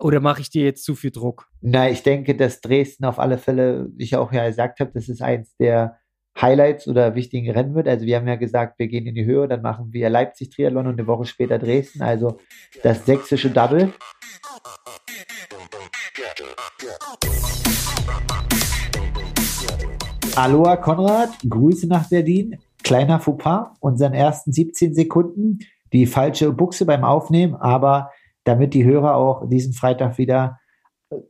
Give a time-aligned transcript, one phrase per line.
[0.00, 1.48] Oder mache ich dir jetzt zu viel Druck?
[1.60, 5.08] Na, ich denke, dass Dresden auf alle Fälle, wie ich auch ja gesagt habe, das
[5.08, 5.98] ist eins der
[6.40, 7.88] Highlights oder wichtigen Rennen wird.
[7.88, 10.86] Also wir haben ja gesagt, wir gehen in die Höhe, dann machen wir Leipzig Triathlon
[10.86, 12.02] und eine Woche später Dresden.
[12.02, 12.38] Also
[12.84, 13.92] das sächsische Double.
[20.36, 22.60] Aloha Konrad, Grüße nach Berlin.
[22.84, 25.58] Kleiner Fauxpas, unseren ersten 17 Sekunden,
[25.92, 28.12] die falsche Buchse beim Aufnehmen, aber
[28.48, 30.58] damit die Hörer auch diesen Freitag wieder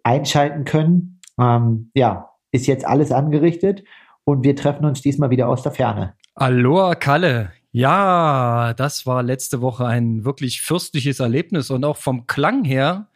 [0.02, 3.84] einschalten können, ähm, ja, ist jetzt alles angerichtet
[4.24, 6.14] und wir treffen uns diesmal wieder aus der Ferne.
[6.34, 7.52] Aloha Kalle.
[7.70, 13.08] Ja, das war letzte Woche ein wirklich fürstliches Erlebnis und auch vom Klang her,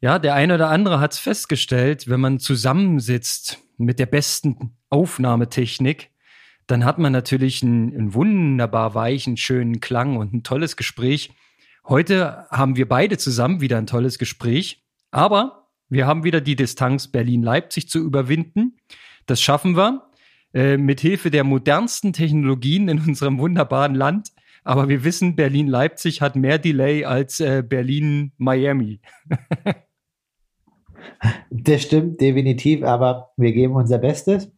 [0.00, 6.10] ja, der eine oder andere hat es festgestellt, wenn man zusammensitzt mit der besten Aufnahmetechnik,
[6.66, 11.32] dann hat man natürlich einen, einen wunderbar weichen, schönen Klang und ein tolles Gespräch.
[11.88, 17.08] Heute haben wir beide zusammen wieder ein tolles Gespräch, aber wir haben wieder die Distanz
[17.08, 18.76] Berlin-Leipzig zu überwinden.
[19.26, 20.08] Das schaffen wir
[20.54, 24.30] äh, mit Hilfe der modernsten Technologien in unserem wunderbaren Land.
[24.62, 29.00] Aber wir wissen, Berlin-Leipzig hat mehr Delay als äh, Berlin-Miami.
[31.50, 34.52] das stimmt definitiv, aber wir geben unser Bestes.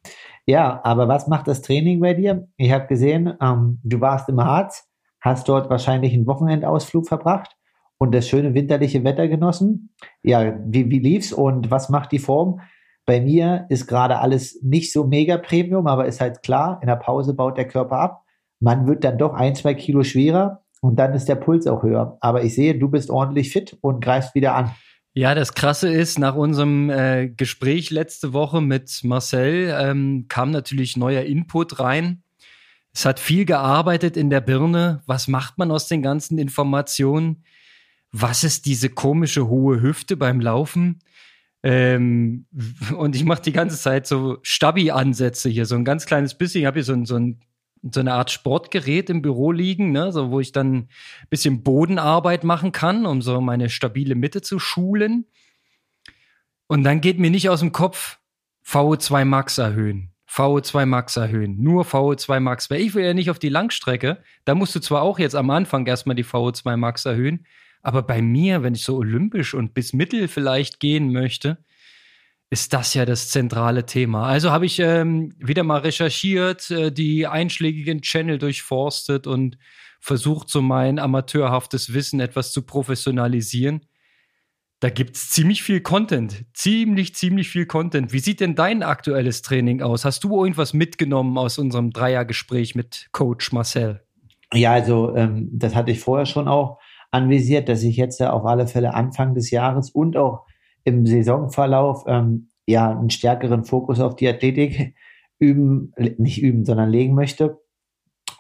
[0.44, 2.48] Ja, aber was macht das Training bei dir?
[2.56, 4.91] Ich habe gesehen, ähm, du warst im Harz,
[5.22, 7.56] hast dort wahrscheinlich einen Wochenendausflug verbracht
[7.96, 9.94] und das schöne winterliche Wetter genossen.
[10.22, 12.60] Ja, wie, wie lief's und was macht die Form?
[13.06, 16.96] Bei mir ist gerade alles nicht so mega Premium, aber ist halt klar, in der
[16.96, 18.24] Pause baut der Körper ab.
[18.60, 22.18] Man wird dann doch ein, zwei Kilo schwerer und dann ist der Puls auch höher.
[22.20, 24.72] Aber ich sehe, du bist ordentlich fit und greifst wieder an.
[25.14, 30.96] Ja, das Krasse ist, nach unserem äh, Gespräch letzte Woche mit Marcel ähm, kam natürlich
[30.96, 32.21] neuer Input rein.
[32.94, 35.02] Es hat viel gearbeitet in der Birne.
[35.06, 37.44] Was macht man aus den ganzen Informationen?
[38.10, 40.98] Was ist diese komische hohe Hüfte beim Laufen?
[41.62, 42.46] Ähm,
[42.96, 46.62] und ich mache die ganze Zeit so Stabi-Ansätze hier, so ein ganz kleines bisschen.
[46.62, 47.40] Ich habe hier so, so, ein,
[47.82, 50.88] so eine Art Sportgerät im Büro liegen, ne, so wo ich dann ein
[51.30, 55.26] bisschen Bodenarbeit machen kann, um so meine stabile Mitte zu schulen.
[56.66, 58.18] Und dann geht mir nicht aus dem Kopf
[58.66, 60.11] VO2 Max erhöhen.
[60.32, 61.62] VO2 Max erhöhen.
[61.62, 62.70] Nur VO2 Max.
[62.70, 64.22] Weil ich will ja nicht auf die Langstrecke.
[64.44, 67.46] Da musst du zwar auch jetzt am Anfang erstmal die VO2 Max erhöhen,
[67.82, 71.58] aber bei mir, wenn ich so olympisch und bis mittel vielleicht gehen möchte,
[72.48, 74.26] ist das ja das zentrale Thema.
[74.26, 79.58] Also habe ich ähm, wieder mal recherchiert, äh, die einschlägigen Channel durchforstet und
[80.00, 83.86] versucht, so mein amateurhaftes Wissen etwas zu professionalisieren.
[84.82, 86.44] Da gibt es ziemlich viel Content.
[86.54, 88.12] Ziemlich, ziemlich viel Content.
[88.12, 90.04] Wie sieht denn dein aktuelles Training aus?
[90.04, 94.02] Hast du irgendwas mitgenommen aus unserem Dreiergespräch mit Coach Marcel?
[94.52, 96.80] Ja, also ähm, das hatte ich vorher schon auch
[97.12, 100.46] anvisiert, dass ich jetzt auf alle Fälle Anfang des Jahres und auch
[100.82, 104.96] im Saisonverlauf ähm, ja einen stärkeren Fokus auf die Athletik
[105.38, 107.60] üben, nicht üben, sondern legen möchte.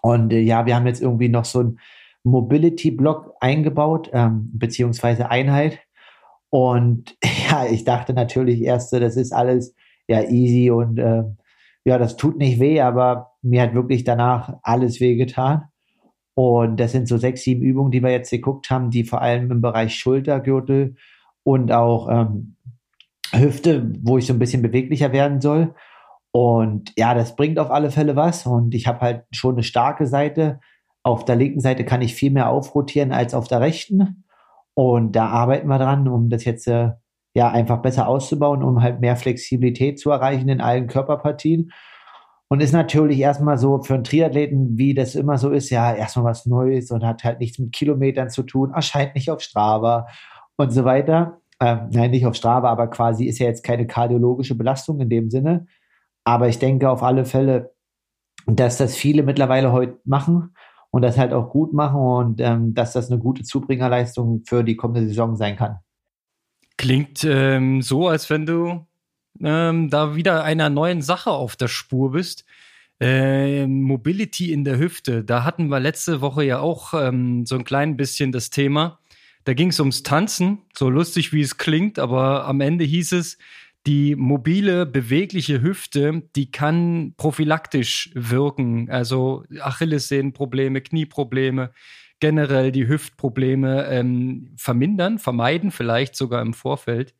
[0.02, 1.78] Und äh, ja, wir haben jetzt irgendwie noch so ein
[2.24, 5.78] Mobility-Block eingebaut, ähm, beziehungsweise Einheit.
[6.52, 7.16] Und
[7.50, 9.74] ja, ich dachte natürlich erst, das ist alles
[10.06, 11.24] ja easy und äh,
[11.84, 15.64] ja, das tut nicht weh, aber mir hat wirklich danach alles weh getan.
[16.34, 19.50] Und das sind so sechs, sieben Übungen, die wir jetzt geguckt haben, die vor allem
[19.50, 20.96] im Bereich Schultergürtel
[21.42, 22.56] und auch ähm,
[23.32, 25.74] Hüfte, wo ich so ein bisschen beweglicher werden soll.
[26.32, 28.46] Und ja, das bringt auf alle Fälle was.
[28.46, 30.60] Und ich habe halt schon eine starke Seite.
[31.02, 34.21] Auf der linken Seite kann ich viel mehr aufrotieren als auf der rechten.
[34.74, 36.90] Und da arbeiten wir dran, um das jetzt äh,
[37.34, 41.72] ja einfach besser auszubauen, um halt mehr Flexibilität zu erreichen in allen Körperpartien.
[42.48, 46.26] Und ist natürlich erstmal so für einen Triathleten, wie das immer so ist, ja, erstmal
[46.26, 50.06] was Neues und hat halt nichts mit Kilometern zu tun, erscheint nicht auf Strava
[50.56, 51.40] und so weiter.
[51.60, 55.30] Ähm, nein, nicht auf Strava, aber quasi ist ja jetzt keine kardiologische Belastung in dem
[55.30, 55.66] Sinne.
[56.24, 57.72] Aber ich denke auf alle Fälle,
[58.46, 60.54] dass das viele mittlerweile heute machen
[60.92, 64.76] und das halt auch gut machen und ähm, dass das eine gute Zubringerleistung für die
[64.76, 65.78] kommende Saison sein kann.
[66.76, 68.86] Klingt ähm, so, als wenn du
[69.40, 72.44] ähm, da wieder einer neuen Sache auf der Spur bist.
[73.00, 75.24] Äh, Mobility in der Hüfte.
[75.24, 79.00] Da hatten wir letzte Woche ja auch ähm, so ein klein bisschen das Thema.
[79.44, 83.38] Da ging es ums Tanzen, so lustig wie es klingt, aber am Ende hieß es,
[83.86, 88.90] die mobile, bewegliche Hüfte, die kann prophylaktisch wirken.
[88.90, 91.72] Also Achillessehnenprobleme, Knieprobleme,
[92.20, 97.14] generell die Hüftprobleme ähm, vermindern, vermeiden, vielleicht sogar im Vorfeld.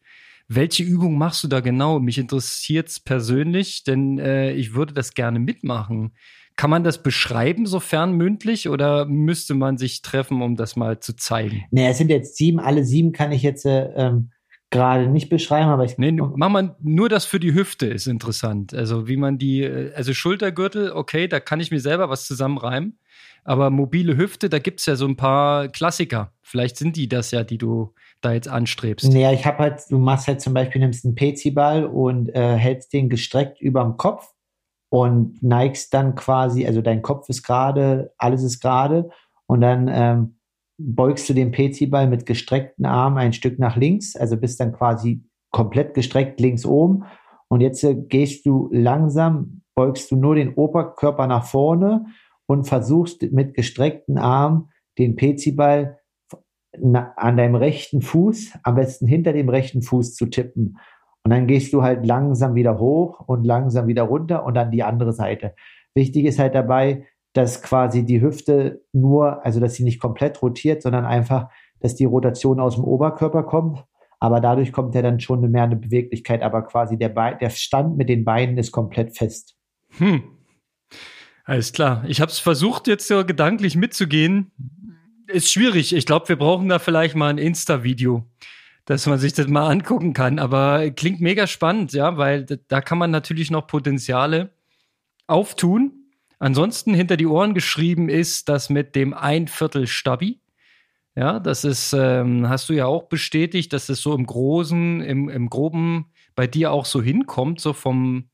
[0.48, 1.98] Welche Übung machst du da genau?
[1.98, 6.12] Mich interessiert es persönlich, denn äh, ich würde das gerne mitmachen.
[6.54, 11.16] Kann man das beschreiben, sofern mündlich, oder müsste man sich treffen, um das mal zu
[11.16, 11.64] zeigen?
[11.70, 14.30] Nee, es sind jetzt sieben, alle sieben kann ich jetzt, äh, ähm,
[14.72, 15.98] gerade nicht beschreiben, aber ich.
[15.98, 18.74] Nee, mach mal nur das für die Hüfte ist interessant.
[18.74, 19.64] Also wie man die,
[19.94, 22.98] also Schultergürtel, okay, da kann ich mir selber was zusammenreimen.
[23.44, 26.32] Aber mobile Hüfte, da gibt es ja so ein paar Klassiker.
[26.42, 29.12] Vielleicht sind die das ja, die du da jetzt anstrebst.
[29.12, 32.92] Naja, ich habe halt, du machst halt zum Beispiel, nimmst einen PC-Ball und äh, hältst
[32.92, 34.32] den gestreckt überm Kopf
[34.90, 39.10] und neigst dann quasi, also dein Kopf ist gerade, alles ist gerade
[39.46, 40.36] und dann ähm,
[40.84, 45.24] beugst du den PC-Ball mit gestreckten Armen ein Stück nach links, also bist dann quasi
[45.50, 47.04] komplett gestreckt links oben
[47.48, 52.06] und jetzt äh, gehst du langsam, beugst du nur den Oberkörper nach vorne
[52.46, 55.98] und versuchst mit gestreckten Armen den PC-Ball
[56.74, 60.78] an deinem rechten Fuß, am besten hinter dem rechten Fuß zu tippen.
[61.24, 64.82] Und dann gehst du halt langsam wieder hoch und langsam wieder runter und dann die
[64.82, 65.54] andere Seite.
[65.94, 70.82] Wichtig ist halt dabei, dass quasi die Hüfte nur, also dass sie nicht komplett rotiert,
[70.82, 71.48] sondern einfach,
[71.80, 73.84] dass die Rotation aus dem Oberkörper kommt.
[74.20, 77.96] Aber dadurch kommt ja dann schon mehr eine Beweglichkeit, aber quasi der, Be der Stand
[77.96, 79.56] mit den Beinen ist komplett fest.
[79.98, 80.22] Hm.
[81.44, 82.04] Alles klar.
[82.06, 84.52] Ich habe es versucht, jetzt so gedanklich mitzugehen.
[85.26, 85.92] Ist schwierig.
[85.94, 88.24] Ich glaube, wir brauchen da vielleicht mal ein Insta-Video,
[88.84, 90.38] dass man sich das mal angucken kann.
[90.38, 94.50] Aber klingt mega spannend, ja, weil da kann man natürlich noch Potenziale
[95.26, 96.01] auftun.
[96.42, 100.40] Ansonsten hinter die Ohren geschrieben ist das mit dem Einviertel Stabi.
[101.14, 105.28] Ja, das ist, ähm, hast du ja auch bestätigt, dass es so im Großen, im,
[105.28, 108.28] im Groben bei dir auch so hinkommt, so vom,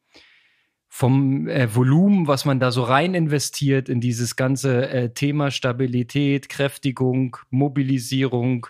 [0.88, 6.48] vom äh, Volumen, was man da so rein investiert in dieses ganze äh, Thema Stabilität,
[6.48, 8.68] Kräftigung, Mobilisierung,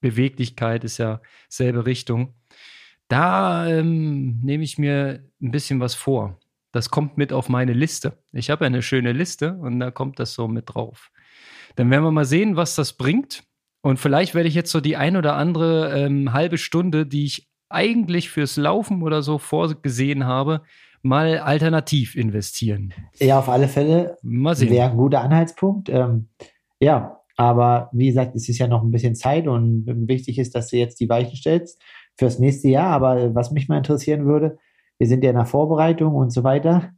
[0.00, 1.20] Beweglichkeit ist ja
[1.50, 2.32] selbe Richtung.
[3.08, 6.38] Da ähm, nehme ich mir ein bisschen was vor.
[6.74, 8.18] Das kommt mit auf meine Liste.
[8.32, 11.12] Ich habe ja eine schöne Liste und da kommt das so mit drauf.
[11.76, 13.44] Dann werden wir mal sehen, was das bringt.
[13.80, 17.48] Und vielleicht werde ich jetzt so die ein oder andere ähm, halbe Stunde, die ich
[17.68, 20.62] eigentlich fürs Laufen oder so vorgesehen habe,
[21.00, 22.92] mal alternativ investieren.
[23.20, 24.18] Ja, auf alle Fälle.
[24.22, 24.70] Mal sehen.
[24.70, 25.88] Wäre ein guter Anhaltspunkt.
[25.90, 26.26] Ähm,
[26.80, 30.70] ja, aber wie gesagt, es ist ja noch ein bisschen Zeit und wichtig ist, dass
[30.70, 31.80] du jetzt die Weichen stellst
[32.18, 32.88] fürs nächste Jahr.
[32.88, 34.58] Aber was mich mal interessieren würde,
[34.98, 36.90] wir sind ja in der Vorbereitung und so weiter.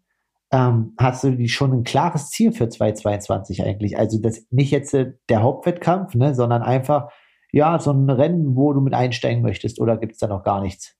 [0.52, 3.98] Ähm, hast du schon ein klares Ziel für 2022 eigentlich?
[3.98, 7.10] Also das nicht jetzt äh, der Hauptwettkampf, ne, sondern einfach
[7.52, 10.60] ja so ein Rennen, wo du mit einsteigen möchtest, oder gibt es da noch gar
[10.60, 10.94] nichts?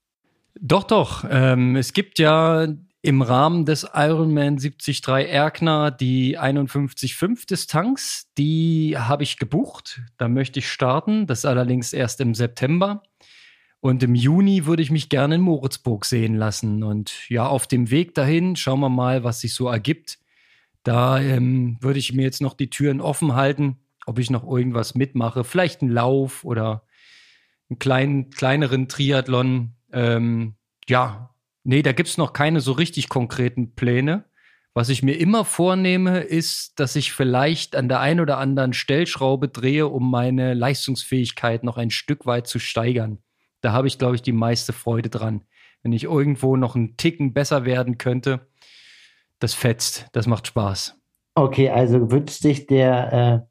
[0.60, 1.25] Doch, doch.
[1.31, 2.66] Ähm, es gibt ja
[3.02, 8.26] im Rahmen des Ironman 73 Erkner die 51,5 Distanz.
[8.37, 10.02] Die habe ich gebucht.
[10.19, 11.26] Da möchte ich starten.
[11.26, 13.02] Das allerdings erst im September.
[13.81, 16.82] Und im Juni würde ich mich gerne in Moritzburg sehen lassen.
[16.82, 20.19] Und ja, auf dem Weg dahin schauen wir mal, was sich so ergibt.
[20.82, 24.94] Da ähm, würde ich mir jetzt noch die Türen offen halten, ob ich noch irgendwas
[24.94, 25.44] mitmache.
[25.44, 26.84] Vielleicht einen Lauf oder
[27.69, 29.75] einen kleinen, kleineren Triathlon.
[29.93, 30.55] Ähm,
[30.88, 31.37] ja,
[31.69, 34.25] Nee, da gibt's noch keine so richtig konkreten Pläne.
[34.72, 39.49] Was ich mir immer vornehme, ist, dass ich vielleicht an der einen oder anderen Stellschraube
[39.49, 43.19] drehe, um meine Leistungsfähigkeit noch ein Stück weit zu steigern.
[43.61, 45.44] Da habe ich, glaube ich, die meiste Freude dran.
[45.82, 48.47] Wenn ich irgendwo noch einen Ticken besser werden könnte,
[49.38, 50.99] das fetzt, das macht Spaß.
[51.35, 53.47] Okay, also wünscht sich der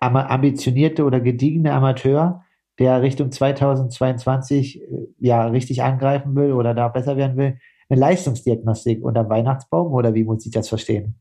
[0.00, 2.44] ambitionierte oder gediegene Amateur
[2.78, 4.86] der Richtung 2022 äh,
[5.18, 7.58] ja richtig angreifen will oder da besser werden will,
[7.88, 11.14] eine Leistungsdiagnostik unter Weihnachtsbaum oder wie muss ich das verstehen?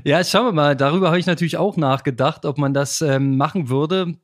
[0.04, 0.76] ja, schauen wir mal.
[0.76, 4.14] Darüber habe ich natürlich auch nachgedacht, ob man das ähm, machen würde.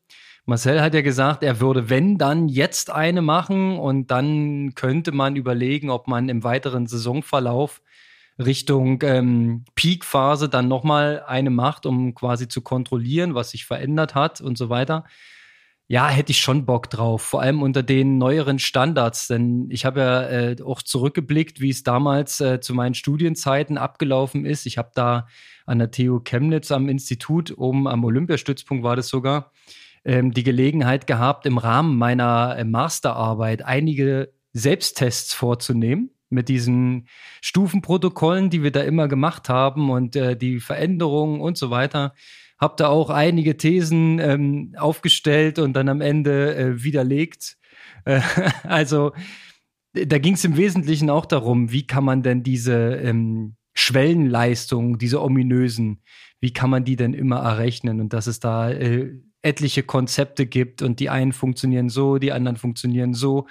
[0.48, 5.36] Marcel hat ja gesagt, er würde, wenn dann jetzt eine machen und dann könnte man
[5.36, 7.82] überlegen, ob man im weiteren Saisonverlauf
[8.38, 14.40] Richtung ähm, Peak-Phase dann nochmal eine macht, um quasi zu kontrollieren, was sich verändert hat
[14.40, 15.04] und so weiter.
[15.86, 20.00] Ja, hätte ich schon Bock drauf, vor allem unter den neueren Standards, denn ich habe
[20.00, 24.64] ja äh, auch zurückgeblickt, wie es damals äh, zu meinen Studienzeiten abgelaufen ist.
[24.64, 25.26] Ich habe da
[25.66, 29.52] an der TU Chemnitz am Institut, oben am Olympiastützpunkt war das sogar,
[30.04, 37.08] ähm, die Gelegenheit gehabt, im Rahmen meiner äh, Masterarbeit einige Selbsttests vorzunehmen mit diesen
[37.40, 42.14] Stufenprotokollen, die wir da immer gemacht haben und äh, die Veränderungen und so weiter.
[42.58, 47.56] Hab da auch einige Thesen ähm, aufgestellt und dann am Ende äh, widerlegt.
[48.04, 48.20] Äh,
[48.64, 49.12] also
[49.92, 55.22] da ging es im Wesentlichen auch darum, wie kann man denn diese ähm, Schwellenleistungen, diese
[55.22, 56.02] ominösen,
[56.40, 60.82] wie kann man die denn immer errechnen und dass es da äh, etliche Konzepte gibt
[60.82, 63.46] und die einen funktionieren so, die anderen funktionieren so.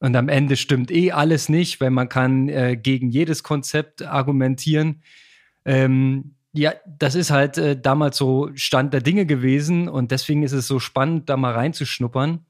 [0.00, 5.02] Und am Ende stimmt eh alles nicht, weil man kann äh, gegen jedes Konzept argumentieren.
[5.64, 10.52] Ähm, Ja, das ist halt äh, damals so Stand der Dinge gewesen und deswegen ist
[10.52, 12.46] es so spannend, da mal reinzuschnuppern,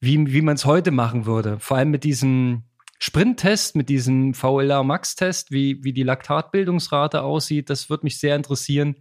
[0.00, 1.58] wie, wie man es heute machen würde.
[1.58, 2.62] Vor allem mit diesem
[3.00, 8.96] Sprinttest, mit diesem VLA Max-Test, wie, wie die Laktatbildungsrate aussieht, das würde mich sehr interessieren.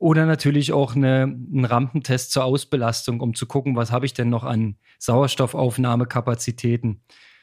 [0.00, 4.30] Oder natürlich auch eine, einen Rampentest zur Ausbelastung, um zu gucken, was habe ich denn
[4.30, 7.02] noch an Sauerstoffaufnahmekapazitäten.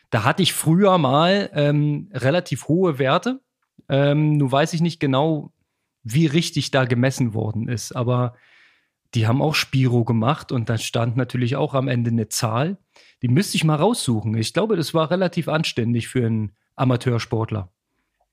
[0.09, 3.41] Da hatte ich früher mal ähm, relativ hohe Werte.
[3.89, 5.51] Ähm, nun weiß ich nicht genau,
[6.01, 8.33] wie richtig da gemessen worden ist, aber
[9.13, 12.77] die haben auch Spiro gemacht und da stand natürlich auch am Ende eine Zahl.
[13.21, 14.35] Die müsste ich mal raussuchen.
[14.35, 17.69] Ich glaube, das war relativ anständig für einen Amateursportler.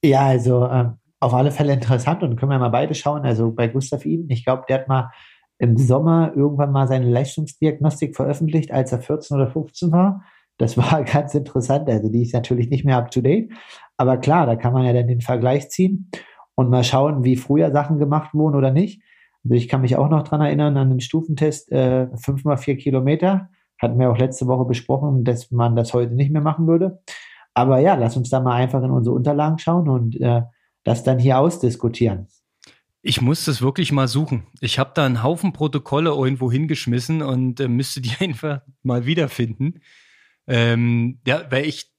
[0.02, 3.22] Ja, also ähm, auf alle Fälle interessant und können wir mal beide schauen.
[3.22, 5.10] Also bei Gustav Iden, ich glaube, der hat mal
[5.58, 10.22] im Sommer irgendwann mal seine Leistungsdiagnostik veröffentlicht, als er 14 oder 15 war.
[10.58, 11.88] Das war ganz interessant.
[11.88, 13.50] Also die ist natürlich nicht mehr up to date.
[13.96, 16.10] Aber klar, da kann man ja dann den Vergleich ziehen
[16.56, 19.02] und mal schauen, wie früher Sachen gemacht wurden oder nicht.
[19.44, 22.76] Also ich kann mich auch noch dran erinnern an den Stufentest, äh, 5 mal 4
[22.76, 23.48] Kilometer.
[23.80, 27.00] Hatten wir auch letzte Woche besprochen, dass man das heute nicht mehr machen würde.
[27.54, 30.42] Aber ja, lass uns da mal einfach in unsere Unterlagen schauen und äh,
[30.84, 32.28] das dann hier ausdiskutieren.
[33.02, 34.46] Ich muss das wirklich mal suchen.
[34.60, 39.80] Ich habe da einen Haufen Protokolle irgendwo hingeschmissen und äh, müsste die einfach mal wiederfinden.
[40.46, 41.92] Ähm, ja, weil ich,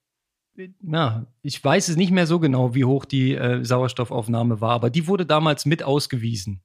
[0.82, 4.90] ja, ich weiß es nicht mehr so genau, wie hoch die äh, Sauerstoffaufnahme war, aber
[4.90, 6.64] die wurde damals mit ausgewiesen.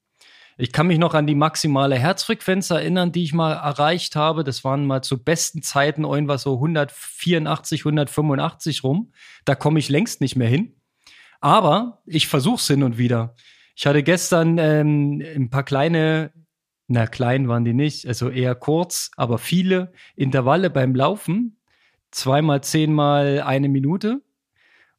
[0.57, 4.45] Ich kann mich noch an die maximale Herzfrequenz erinnern, die ich mal erreicht habe.
[4.45, 9.13] Das waren mal zu besten Zeiten irgendwas so 184, 185 rum.
[9.47, 10.80] Da komme ich längst nicht mehr hin.
[11.41, 13.35] Aber ich versuche es hin und wieder.
[13.75, 16.33] Ich hatte gestern ähm, ein paar kleine,
[16.87, 21.57] na klein waren die nicht, also eher kurz, aber viele Intervalle beim Laufen.
[22.11, 24.21] Zweimal, zehnmal eine Minute.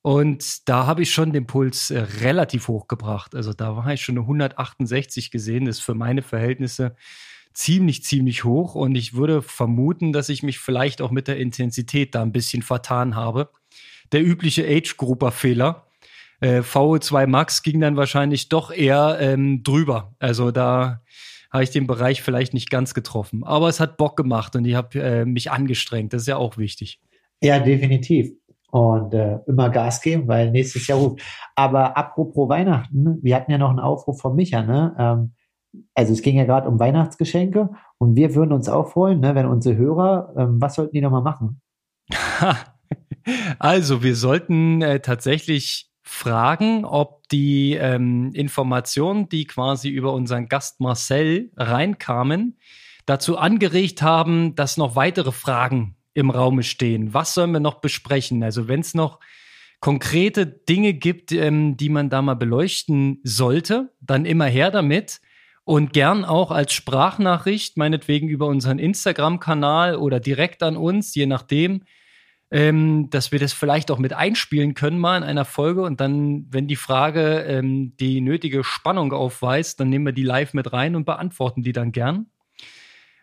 [0.01, 3.35] Und da habe ich schon den Puls äh, relativ hoch gebracht.
[3.35, 5.65] Also da war ich schon eine 168 gesehen.
[5.65, 6.95] Das ist für meine Verhältnisse
[7.53, 8.73] ziemlich, ziemlich hoch.
[8.73, 12.63] Und ich würde vermuten, dass ich mich vielleicht auch mit der Intensität da ein bisschen
[12.63, 13.51] vertan habe.
[14.11, 15.85] Der übliche Age-Grouper-Fehler
[16.41, 20.13] äh, VO2 Max ging dann wahrscheinlich doch eher ähm, drüber.
[20.19, 21.01] Also da
[21.51, 23.43] habe ich den Bereich vielleicht nicht ganz getroffen.
[23.43, 26.13] Aber es hat Bock gemacht und ich habe äh, mich angestrengt.
[26.13, 26.99] Das ist ja auch wichtig.
[27.41, 28.31] Ja, definitiv.
[28.71, 31.21] Und äh, immer Gas geben, weil nächstes Jahr ruft.
[31.55, 34.95] Aber apropos Weihnachten, wir hatten ja noch einen Aufruf von Micha, ne?
[34.97, 35.33] Ähm,
[35.93, 39.45] also es ging ja gerade um Weihnachtsgeschenke und wir würden uns auch freuen, ne, wenn
[39.45, 41.61] unsere Hörer, ähm, was sollten die nochmal machen?
[43.59, 50.81] also wir sollten äh, tatsächlich fragen, ob die ähm, Informationen, die quasi über unseren Gast
[50.81, 52.57] Marcel reinkamen,
[53.05, 57.13] dazu angeregt haben, dass noch weitere Fragen im Raume stehen.
[57.13, 58.43] Was sollen wir noch besprechen?
[58.43, 59.19] Also wenn es noch
[59.79, 65.21] konkrete Dinge gibt, ähm, die man da mal beleuchten sollte, dann immer her damit.
[65.63, 71.83] Und gern auch als Sprachnachricht, meinetwegen über unseren Instagram-Kanal oder direkt an uns, je nachdem,
[72.51, 76.45] ähm, dass wir das vielleicht auch mit einspielen können mal in einer Folge und dann,
[76.49, 80.97] wenn die Frage ähm, die nötige Spannung aufweist, dann nehmen wir die live mit rein
[80.97, 82.27] und beantworten die dann gern.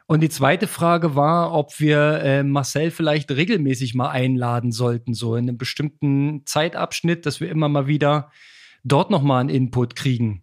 [0.06, 5.36] Und die zweite Frage war, ob wir äh, Marcel vielleicht regelmäßig mal einladen sollten, so
[5.36, 8.30] in einem bestimmten Zeitabschnitt, dass wir immer mal wieder
[8.84, 10.40] dort nochmal einen Input kriegen.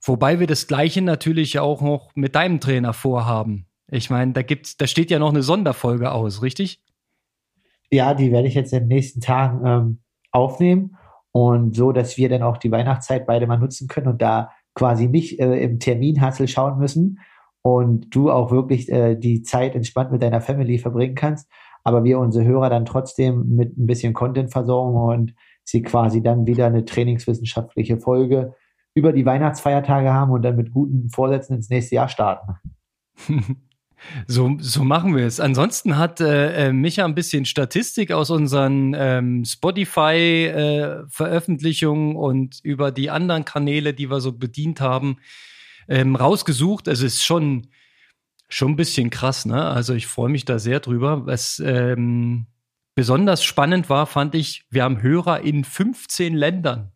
[0.00, 3.66] Wobei wir das Gleiche natürlich auch noch mit deinem Trainer vorhaben.
[3.90, 6.80] Ich meine, da gibt's, da steht ja noch eine Sonderfolge aus, richtig?
[7.90, 9.98] Ja, die werde ich jetzt in den nächsten Tagen ähm,
[10.30, 10.96] aufnehmen
[11.32, 15.08] und so, dass wir dann auch die Weihnachtszeit beide mal nutzen können und da quasi
[15.08, 17.18] nicht äh, im Terminhassel schauen müssen
[17.62, 21.50] und du auch wirklich äh, die Zeit entspannt mit deiner Family verbringen kannst,
[21.84, 26.46] aber wir unsere Hörer dann trotzdem mit ein bisschen Content versorgen und sie quasi dann
[26.46, 28.54] wieder eine trainingswissenschaftliche Folge
[28.94, 32.56] über die Weihnachtsfeiertage haben und dann mit guten Vorsätzen ins nächste Jahr starten.
[34.26, 35.40] So, so machen wir es.
[35.40, 42.92] Ansonsten hat äh, äh, Micha ein bisschen Statistik aus unseren ähm, Spotify-Veröffentlichungen äh, und über
[42.92, 45.18] die anderen Kanäle, die wir so bedient haben,
[45.88, 46.88] ähm, rausgesucht.
[46.88, 47.68] Also es ist schon,
[48.48, 49.64] schon ein bisschen krass, ne?
[49.64, 51.26] Also ich freue mich da sehr drüber.
[51.26, 52.46] Was ähm,
[52.94, 56.89] besonders spannend war, fand ich, wir haben Hörer in 15 Ländern.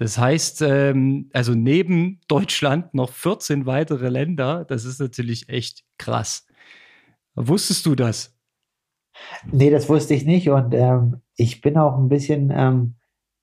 [0.00, 4.64] Das heißt, ähm, also neben Deutschland noch 14 weitere Länder.
[4.64, 6.46] Das ist natürlich echt krass.
[7.34, 8.34] Wusstest du das?
[9.52, 10.48] Nee, das wusste ich nicht.
[10.48, 12.94] Und ähm, ich bin auch ein bisschen, ähm,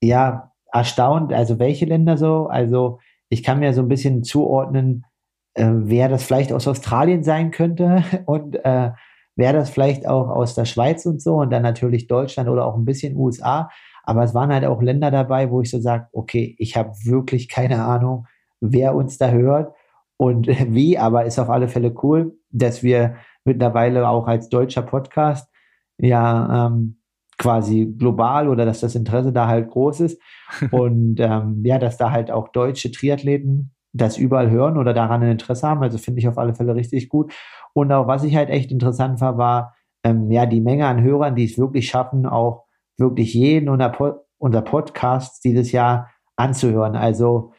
[0.02, 1.32] ja, erstaunt.
[1.32, 2.48] Also welche Länder so?
[2.48, 2.98] Also
[3.28, 5.06] ich kann mir so ein bisschen zuordnen,
[5.54, 8.90] äh, wer das vielleicht aus Australien sein könnte und äh,
[9.36, 12.74] wer das vielleicht auch aus der Schweiz und so und dann natürlich Deutschland oder auch
[12.74, 13.70] ein bisschen USA.
[14.08, 17.46] Aber es waren halt auch Länder dabei, wo ich so sage, okay, ich habe wirklich
[17.46, 18.26] keine Ahnung,
[18.58, 19.74] wer uns da hört
[20.16, 25.52] und wie, aber ist auf alle Fälle cool, dass wir mittlerweile auch als deutscher Podcast
[25.98, 27.02] ja ähm,
[27.36, 30.22] quasi global oder dass das Interesse da halt groß ist
[30.70, 35.32] und ähm, ja, dass da halt auch deutsche Triathleten das überall hören oder daran ein
[35.32, 35.82] Interesse haben.
[35.82, 37.30] Also finde ich auf alle Fälle richtig gut.
[37.74, 41.36] Und auch was ich halt echt interessant war, war ähm, ja die Menge an Hörern,
[41.36, 42.67] die es wirklich schaffen, auch
[42.98, 46.94] wirklich jeden unser, po unser Podcast dieses Jahr anzuhören.
[46.94, 47.52] Also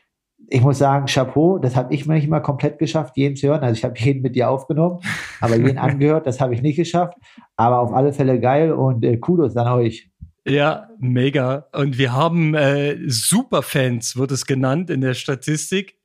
[0.51, 3.62] ich muss sagen, Chapeau, das habe ich mir nicht mal komplett geschafft, jeden zu hören.
[3.62, 5.00] Also ich habe jeden mit dir aufgenommen,
[5.41, 7.17] aber jeden angehört, das habe ich nicht geschafft.
[7.55, 10.10] Aber auf alle Fälle geil und äh, Kudos an euch.
[10.46, 11.67] Ja, mega.
[11.74, 15.98] Und wir haben äh, Superfans, wird es genannt in der Statistik,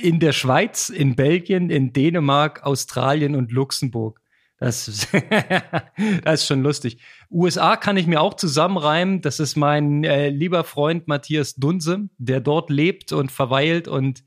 [0.00, 4.20] in der Schweiz, in Belgien, in Dänemark, Australien und Luxemburg.
[4.60, 5.08] Das,
[6.24, 6.98] das ist schon lustig.
[7.30, 9.22] USA kann ich mir auch zusammenreimen.
[9.22, 14.22] Das ist mein äh, lieber Freund Matthias Dunse, der dort lebt und verweilt und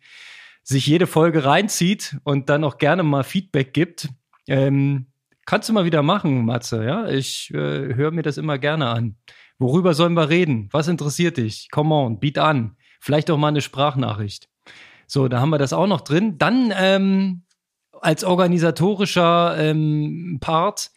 [0.64, 4.10] sich jede Folge reinzieht und dann auch gerne mal Feedback gibt.
[4.48, 5.06] Ähm,
[5.46, 6.84] kannst du mal wieder machen, Matze.
[6.84, 9.18] Ja, ich äh, höre mir das immer gerne an.
[9.60, 10.68] Worüber sollen wir reden?
[10.72, 11.70] Was interessiert dich?
[11.70, 12.76] Come on, biet an.
[13.00, 14.50] Vielleicht auch mal eine Sprachnachricht.
[15.06, 16.40] So, da haben wir das auch noch drin.
[16.40, 17.43] Dann ähm,
[18.04, 20.92] als organisatorischer ähm, Part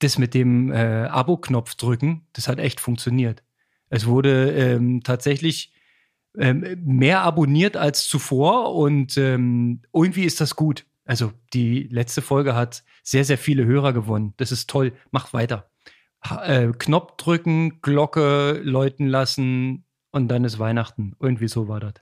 [0.00, 3.42] das mit dem äh, Abo-Knopf drücken, das hat echt funktioniert.
[3.90, 5.72] Es wurde ähm, tatsächlich
[6.36, 10.86] ähm, mehr abonniert als zuvor und ähm, irgendwie ist das gut.
[11.04, 14.34] Also die letzte Folge hat sehr, sehr viele Hörer gewonnen.
[14.36, 14.92] Das ist toll.
[15.10, 15.70] Macht weiter.
[16.24, 21.16] Ha äh, Knopf drücken, Glocke läuten lassen und dann ist Weihnachten.
[21.18, 21.94] Irgendwie so war das.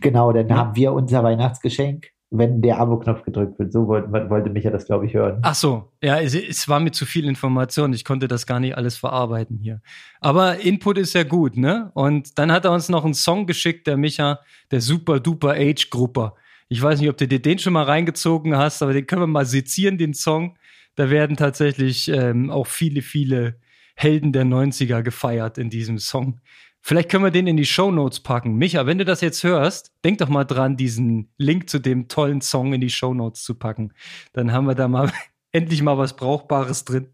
[0.00, 0.56] Genau, dann ja.
[0.56, 3.72] haben wir unser Weihnachtsgeschenk wenn der Abo-Knopf gedrückt wird.
[3.72, 5.38] So wollte, wollte Micha das, glaube ich, hören.
[5.42, 7.92] Ach so, ja, es, es, war mir zu viel Information.
[7.92, 9.82] Ich konnte das gar nicht alles verarbeiten hier.
[10.20, 11.90] Aber Input ist ja gut, ne?
[11.92, 15.90] Und dann hat er uns noch einen Song geschickt, der Micha, der Super Duper Age
[15.90, 16.34] Grupper.
[16.68, 19.26] Ich weiß nicht, ob du dir den schon mal reingezogen hast, aber den können wir
[19.26, 20.56] mal sezieren, den Song.
[20.94, 23.56] Da werden tatsächlich ähm, auch viele, viele
[23.94, 26.40] Helden der 90er gefeiert in diesem Song.
[26.84, 28.56] Vielleicht können wir den in die Show Notes packen.
[28.56, 32.40] Micha, wenn du das jetzt hörst, denk doch mal dran, diesen Link zu dem tollen
[32.40, 33.92] Song in die Show Notes zu packen.
[34.32, 35.10] Dann haben wir da mal
[35.52, 37.06] endlich mal was Brauchbares drin.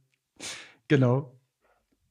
[0.88, 1.34] Genau.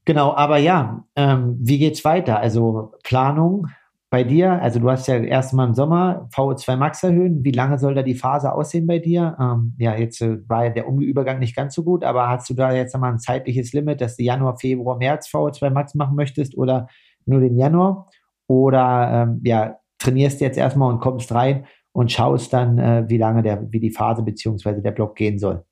[0.05, 2.39] Genau, aber ja, ähm, wie geht's weiter?
[2.39, 3.67] Also Planung
[4.09, 7.43] bei dir, also du hast ja erst mal im Sommer VO2 Max erhöhen.
[7.43, 9.35] Wie lange soll da die Phase aussehen bei dir?
[9.37, 12.53] Ähm, ja, jetzt äh, war ja der Übergang nicht ganz so gut, aber hast du
[12.53, 16.55] da jetzt mal ein zeitliches Limit, dass du Januar, Februar, März VO2 Max machen möchtest
[16.55, 16.87] oder
[17.27, 18.09] nur den Januar
[18.47, 23.43] oder ähm, ja, trainierst jetzt erstmal und kommst rein und schaust dann, äh, wie lange
[23.43, 25.65] der, wie die Phase beziehungsweise der Block gehen soll.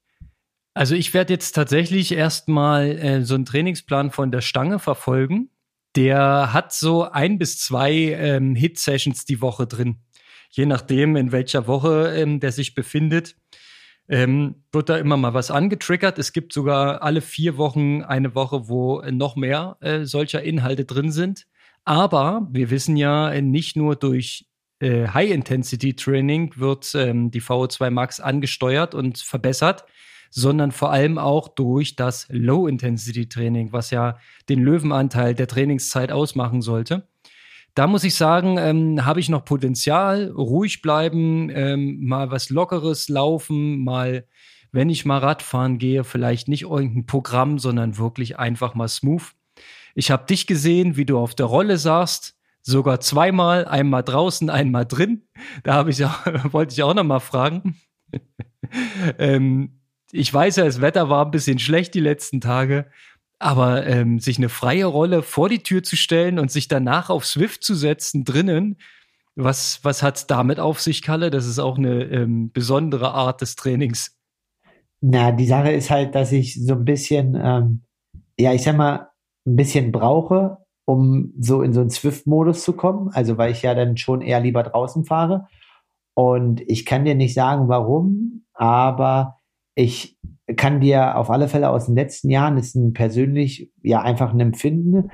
[0.74, 5.50] Also ich werde jetzt tatsächlich erstmal äh, so einen Trainingsplan von der Stange verfolgen.
[5.96, 10.02] Der hat so ein bis zwei ähm, Hit-Sessions die Woche drin.
[10.50, 13.38] Je nachdem, in welcher Woche ähm, der sich befindet,
[14.08, 16.20] ähm, wird da immer mal was angetriggert.
[16.20, 21.12] Es gibt sogar alle vier Wochen eine Woche, wo noch mehr äh, solcher Inhalte drin
[21.12, 21.48] sind.
[21.86, 24.48] Aber wir wissen ja, nicht nur durch
[24.80, 29.86] äh, High-Intensity-Training wird ähm, die VO2 Max angesteuert und verbessert,
[30.30, 34.18] sondern vor allem auch durch das Low-Intensity-Training, was ja
[34.50, 37.08] den Löwenanteil der Trainingszeit ausmachen sollte.
[37.76, 43.10] Da muss ich sagen, ähm, habe ich noch Potenzial, ruhig bleiben, ähm, mal was Lockeres
[43.10, 44.26] laufen, mal,
[44.72, 49.24] wenn ich mal Radfahren gehe, vielleicht nicht irgendein Programm, sondern wirklich einfach mal smooth.
[49.94, 54.86] Ich habe dich gesehen, wie du auf der Rolle saßt, sogar zweimal, einmal draußen, einmal
[54.86, 55.24] drin.
[55.64, 57.76] Da habe ich auch, wollte ich auch noch mal fragen.
[59.20, 59.82] ähm,
[60.14, 62.88] ich weiß ja, das Wetter war ein bisschen schlecht die letzten Tage.
[63.40, 67.26] Aber ähm, sich eine freie Rolle vor die Tür zu stellen und sich danach auf
[67.26, 68.78] Swift zu setzen drinnen,
[69.36, 71.30] was, was hat's damit auf sich, Kalle?
[71.30, 74.18] Das ist auch eine ähm, besondere Art des Trainings.
[75.02, 77.84] Na, die Sache ist halt, dass ich so ein bisschen, ähm,
[78.40, 79.10] ja, ich sag mal,
[79.46, 83.10] ein bisschen brauche, um so in so einen Swift-Modus zu kommen.
[83.10, 85.48] Also, weil ich ja dann schon eher lieber draußen fahre.
[86.16, 89.42] Und ich kann dir nicht sagen, warum, aber
[89.76, 90.18] ich
[90.58, 94.40] kann dir auf alle Fälle aus den letzten Jahren, ist ein persönlich ja einfach ein
[94.40, 95.10] Empfinden,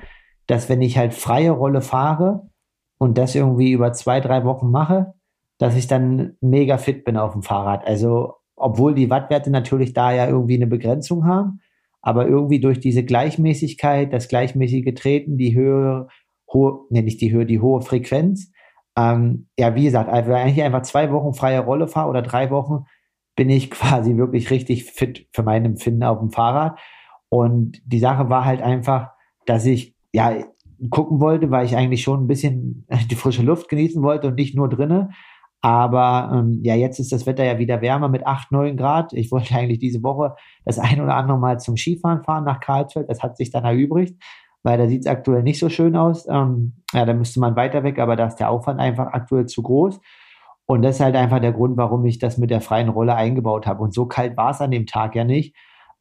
[0.48, 2.50] dass wenn ich halt freie Rolle fahre
[2.98, 5.13] und das irgendwie über zwei, drei Wochen mache,
[5.58, 7.86] dass ich dann mega fit bin auf dem Fahrrad.
[7.86, 11.62] Also, obwohl die Wattwerte natürlich da ja irgendwie eine Begrenzung haben,
[12.02, 16.08] aber irgendwie durch diese Gleichmäßigkeit, das gleichmäßige Treten, die Höhe,
[16.52, 18.52] hohe, ne, nicht die Höhe, die hohe Frequenz,
[18.98, 22.50] ähm, ja, wie gesagt, also wenn ich einfach zwei Wochen freie Rolle fahre oder drei
[22.50, 22.86] Wochen,
[23.41, 26.80] bin ich quasi wirklich richtig fit für mein Empfinden auf dem Fahrrad.
[27.27, 29.10] Und die Sache war halt einfach,
[29.47, 30.43] dass ich ja
[30.91, 34.56] gucken wollte, weil ich eigentlich schon ein bisschen die frische Luft genießen wollte und nicht
[34.56, 35.13] nur drinnen.
[35.60, 39.12] Aber ähm, ja, jetzt ist das Wetter ja wieder wärmer mit 8, 9 Grad.
[39.13, 43.10] Ich wollte eigentlich diese Woche das ein oder andere Mal zum Skifahren fahren nach Karlsfeld.
[43.10, 44.21] Das hat sich dann erübrigt,
[44.62, 46.27] weil da sieht es aktuell nicht so schön aus.
[46.30, 49.63] Ähm, ja, da müsste man weiter weg, aber da ist der Aufwand einfach aktuell zu
[49.63, 49.99] groß.
[50.71, 53.67] Und das ist halt einfach der Grund, warum ich das mit der freien Rolle eingebaut
[53.67, 53.84] habe.
[53.84, 55.53] Und so kalt war es an dem Tag ja nicht.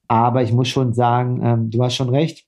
[0.07, 2.47] Aber ich muss schon sagen, ähm, du hast schon recht.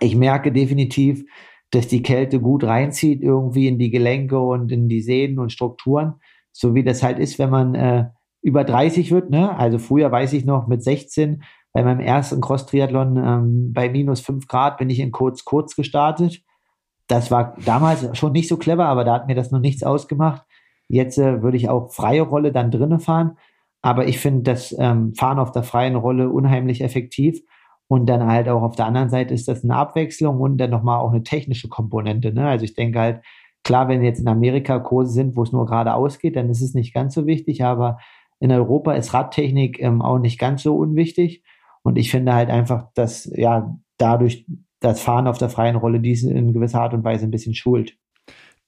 [0.00, 1.24] Ich merke definitiv,
[1.70, 6.14] dass die Kälte gut reinzieht, irgendwie in die Gelenke und in die Sehnen und Strukturen,
[6.50, 8.06] so wie das halt ist, wenn man äh,
[8.42, 9.30] über 30 wird.
[9.30, 9.56] Ne?
[9.56, 14.48] Also früher weiß ich noch mit 16 bei meinem ersten Cross-Triathlon ähm, bei minus 5
[14.48, 16.42] Grad bin ich in kurz kurz gestartet.
[17.06, 20.42] Das war damals schon nicht so clever, aber da hat mir das noch nichts ausgemacht.
[20.88, 23.36] Jetzt äh, würde ich auch freie Rolle dann drinnen fahren.
[23.82, 27.40] Aber ich finde das ähm, Fahren auf der freien Rolle unheimlich effektiv.
[27.86, 31.00] Und dann halt auch auf der anderen Seite ist das eine Abwechslung und dann nochmal
[31.00, 32.32] auch eine technische Komponente.
[32.32, 32.46] Ne?
[32.46, 33.24] Also ich denke halt,
[33.64, 36.74] klar, wenn jetzt in Amerika Kurse sind, wo es nur geradeaus geht, dann ist es
[36.74, 37.98] nicht ganz so wichtig, aber
[38.40, 41.42] in Europa ist Radtechnik ähm, auch nicht ganz so unwichtig.
[41.82, 44.46] Und ich finde halt einfach, dass ja dadurch
[44.80, 47.96] das Fahren auf der freien Rolle diese in gewisser Art und Weise ein bisschen schult.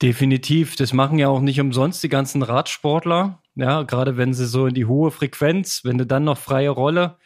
[0.02, 0.76] Definitiv.
[0.76, 3.42] Das machen ja auch nicht umsonst die ganzen Radsportler.
[3.54, 7.18] Ja, gerade wenn sie so in die hohe Frequenz, wenn du dann noch freie Rolle,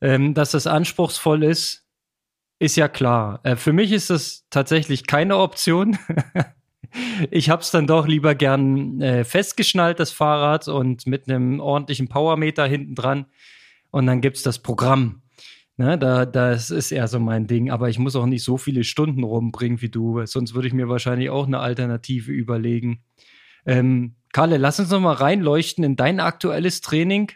[0.00, 1.86] ähm, dass das anspruchsvoll ist,
[2.58, 3.40] ist ja klar.
[3.42, 5.98] Äh, für mich ist das tatsächlich keine Option.
[7.30, 12.08] ich habe es dann doch lieber gern äh, festgeschnallt, das Fahrrad, und mit einem ordentlichen
[12.08, 13.26] Powermeter hinten dran.
[13.90, 15.20] Und dann gibt's das Programm.
[15.76, 18.84] Ne, da, das ist eher so mein Ding, aber ich muss auch nicht so viele
[18.84, 23.02] Stunden rumbringen wie du, sonst würde ich mir wahrscheinlich auch eine Alternative überlegen.
[23.66, 27.32] Ähm, Kalle, lass uns noch mal reinleuchten in dein aktuelles Training.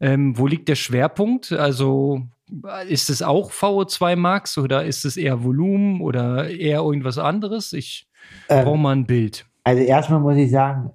[0.00, 1.52] Ähm, wo liegt der Schwerpunkt?
[1.52, 2.22] Also
[2.88, 7.72] ist es auch VO2 Max oder ist es eher Volumen oder eher irgendwas anderes?
[7.72, 8.08] Ich
[8.48, 9.46] ähm, brauche mal ein Bild.
[9.62, 10.90] Also erstmal muss ich sagen,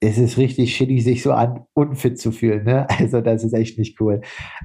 [0.00, 2.64] es ist richtig shitty, sich so an unfit zu fühlen.
[2.64, 2.86] Ne?
[2.98, 4.20] Also das ist echt nicht cool.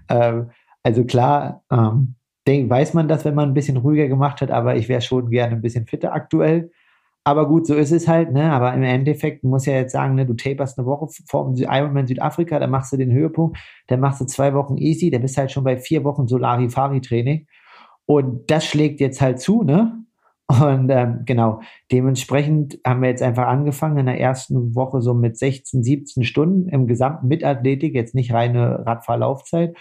[0.09, 0.51] Ähm,
[0.85, 2.13] also klar, ähm,
[2.47, 5.31] denk, weiß man das, wenn man ein bisschen ruhiger gemacht hat, aber ich wäre schon
[5.31, 6.71] gerne ein bisschen fitter aktuell.
[7.23, 8.51] Aber gut, so ist es halt, ne?
[8.51, 12.05] Aber im Endeffekt muss ja jetzt sagen, ne, du taperst eine Woche vor dem Ironman
[12.05, 15.39] Südafrika, dann machst du den Höhepunkt, dann machst du zwei Wochen easy, dann bist du
[15.41, 17.47] halt schon bei vier Wochen Solari-Fari-Training.
[18.05, 20.05] Und das schlägt jetzt halt zu, ne?
[20.47, 25.35] Und ähm, genau, dementsprechend haben wir jetzt einfach angefangen in der ersten Woche so mit
[25.35, 29.75] 16, 17 Stunden im gesamten Mitathletik, jetzt nicht reine Radfahrlaufzeit.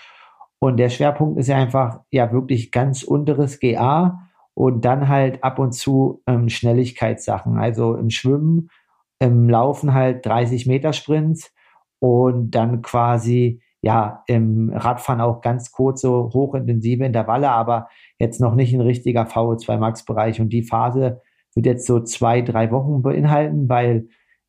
[0.58, 5.58] Und der Schwerpunkt ist ja einfach, ja, wirklich ganz unteres GA und dann halt ab
[5.58, 7.58] und zu ähm, Schnelligkeitssachen.
[7.58, 8.70] Also im Schwimmen,
[9.18, 11.52] im Laufen halt 30 Meter Sprints
[11.98, 17.88] und dann quasi ja im Radfahren auch ganz kurze, hochintensive Intervalle, aber
[18.18, 20.40] jetzt noch nicht ein richtiger VO2 Max Bereich.
[20.40, 21.20] Und die Phase
[21.54, 24.08] wird jetzt so zwei, drei Wochen beinhalten, weil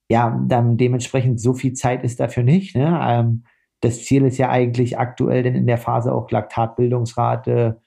[0.10, 2.76] ja dann dementsprechend so viel Zeit ist dafür nicht.
[2.76, 3.00] Ne?
[3.02, 3.44] Ähm,
[3.86, 7.82] das Ziel ist ja eigentlich aktuell denn in der Phase auch Laktatbildungsrate,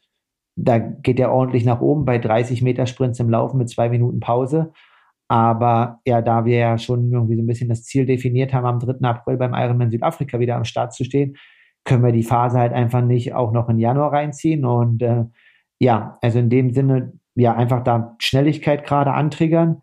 [0.56, 4.20] da geht er ordentlich nach oben bei 30 Meter Sprints im Laufen mit zwei Minuten
[4.20, 4.72] Pause.
[5.28, 8.78] Aber ja, da wir ja schon irgendwie so ein bisschen das Ziel definiert haben, am
[8.78, 9.06] 3.
[9.08, 11.36] April beim Ironman Südafrika wieder am Start zu stehen,
[11.84, 14.64] können wir die Phase halt einfach nicht auch noch in Januar reinziehen.
[14.64, 15.24] Und äh,
[15.80, 19.82] ja, also in dem Sinne, ja, einfach da Schnelligkeit gerade antriggern,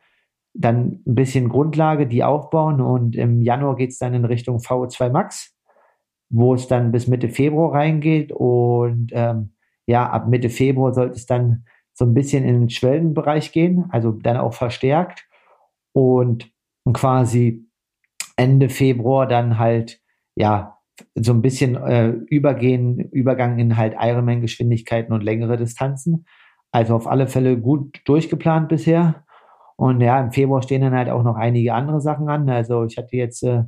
[0.54, 5.10] dann ein bisschen Grundlage, die aufbauen und im Januar geht es dann in Richtung VO2
[5.10, 5.55] Max,
[6.30, 9.54] wo es dann bis Mitte Februar reingeht und ähm,
[9.88, 14.12] ja, ab Mitte Februar sollte es dann so ein bisschen in den Schwellenbereich gehen, also
[14.12, 15.28] dann auch verstärkt
[15.94, 16.52] und
[16.92, 17.66] quasi
[18.36, 20.02] Ende Februar dann halt,
[20.36, 20.78] ja,
[21.16, 26.26] so ein bisschen äh, übergehen, Übergang in halt Ironman-Geschwindigkeiten und längere Distanzen.
[26.72, 29.26] Also auf alle Fälle gut durchgeplant bisher.
[29.78, 32.50] Und ja, im Februar stehen dann halt auch noch einige andere Sachen an.
[32.50, 33.64] Also ich hatte jetzt äh,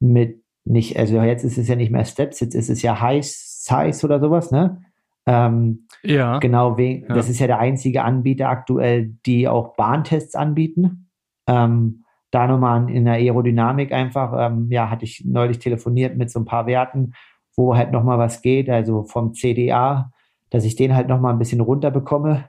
[0.00, 3.24] mit nicht, also jetzt ist es ja nicht mehr Steps, jetzt ist es ja High
[3.24, 4.82] Size oder sowas, ne?
[5.26, 6.38] Ähm, ja.
[6.38, 7.14] Genau, wegen, ja.
[7.14, 11.10] das ist ja der einzige Anbieter aktuell, die auch Bahntests anbieten.
[11.46, 16.40] Ähm, da nochmal in der Aerodynamik einfach, ähm, ja, hatte ich neulich telefoniert mit so
[16.40, 17.14] ein paar Werten,
[17.56, 20.12] wo halt nochmal was geht, also vom CDA,
[20.50, 22.48] dass ich den halt nochmal ein bisschen runter bekomme.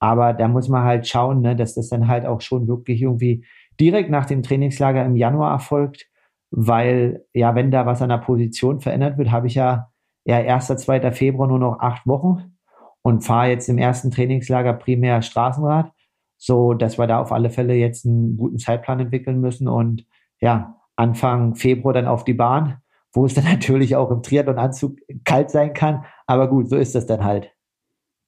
[0.00, 3.44] Aber da muss man halt schauen, ne, dass das dann halt auch schon wirklich irgendwie
[3.78, 6.09] direkt nach dem Trainingslager im Januar erfolgt,
[6.50, 9.90] weil ja, wenn da was an der Position verändert wird, habe ich ja
[10.24, 11.12] ja, 1., 2.
[11.12, 12.56] Februar nur noch acht Wochen
[13.02, 15.92] und fahre jetzt im ersten Trainingslager primär Straßenrad,
[16.36, 20.06] so dass wir da auf alle Fälle jetzt einen guten Zeitplan entwickeln müssen und
[20.40, 22.78] ja, Anfang Februar dann auf die Bahn,
[23.12, 27.06] wo es dann natürlich auch im Triathlon-Anzug kalt sein kann, aber gut, so ist das
[27.06, 27.50] dann halt.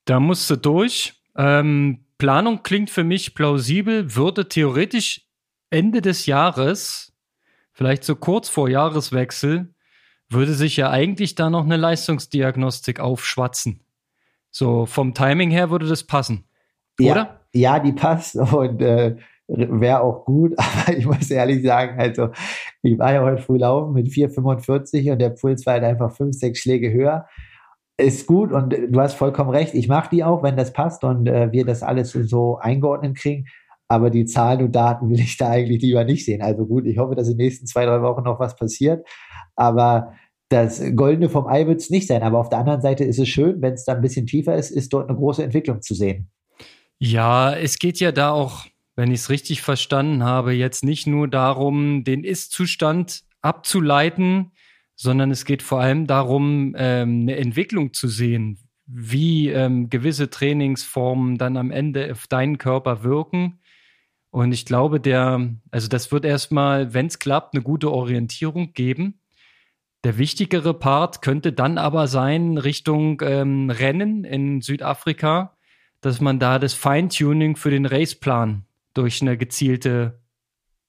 [0.04, 1.22] Da musst du durch.
[1.36, 5.28] Ähm, Planung klingt für mich plausibel, würde theoretisch
[5.70, 7.11] Ende des Jahres
[7.72, 9.74] vielleicht so kurz vor Jahreswechsel,
[10.28, 13.80] würde sich ja eigentlich da noch eine Leistungsdiagnostik aufschwatzen.
[14.50, 16.44] So vom Timing her würde das passen.
[16.98, 17.40] Ja, oder?
[17.52, 19.16] Ja, die passt und äh,
[19.48, 22.30] wäre auch gut, aber ich muss ehrlich sagen, also
[22.82, 26.36] ich war ja heute früh laufen mit 4,45 und der Puls war halt einfach fünf,
[26.36, 27.26] sechs Schläge höher.
[27.98, 29.74] Ist gut und du hast vollkommen recht.
[29.74, 33.46] Ich mache die auch, wenn das passt und äh, wir das alles so eingeordnet kriegen.
[33.92, 36.40] Aber die Zahlen und Daten will ich da eigentlich lieber nicht sehen.
[36.40, 39.06] Also gut, ich hoffe, dass in den nächsten zwei, drei Wochen noch was passiert.
[39.54, 40.14] Aber
[40.48, 42.22] das Goldene vom Ei wird es nicht sein.
[42.22, 44.70] Aber auf der anderen Seite ist es schön, wenn es da ein bisschen tiefer ist,
[44.70, 46.30] ist dort eine große Entwicklung zu sehen.
[46.98, 48.64] Ja, es geht ja da auch,
[48.96, 54.52] wenn ich es richtig verstanden habe, jetzt nicht nur darum, den Ist-Zustand abzuleiten,
[54.96, 61.36] sondern es geht vor allem darum, ähm, eine Entwicklung zu sehen, wie ähm, gewisse Trainingsformen
[61.36, 63.58] dann am Ende auf deinen Körper wirken
[64.32, 69.20] und ich glaube, der, also das wird erstmal, wenn es klappt, eine gute Orientierung geben.
[70.04, 75.54] Der wichtigere Part könnte dann aber sein Richtung ähm, Rennen in Südafrika,
[76.00, 78.64] dass man da das Feintuning für den Raceplan
[78.94, 80.22] durch eine gezielte,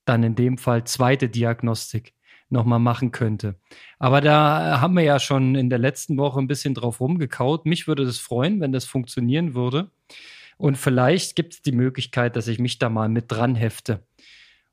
[0.05, 2.13] dann in dem Fall zweite Diagnostik
[2.49, 3.55] nochmal machen könnte.
[3.99, 7.65] Aber da haben wir ja schon in der letzten Woche ein bisschen drauf rumgekaut.
[7.65, 9.91] Mich würde das freuen, wenn das funktionieren würde.
[10.63, 14.07] Und vielleicht gibt es die Möglichkeit, dass ich mich da mal mit dran hefte.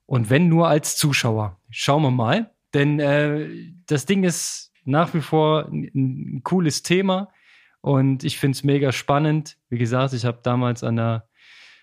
[0.07, 1.59] Und wenn nur als Zuschauer.
[1.69, 2.53] Schauen wir mal.
[2.75, 3.49] Denn äh,
[3.87, 7.33] das Ding ist nach wie vor ein, ein cooles Thema.
[7.81, 9.57] Und ich finde es mega spannend.
[9.69, 11.29] Wie gesagt, ich habe damals an der,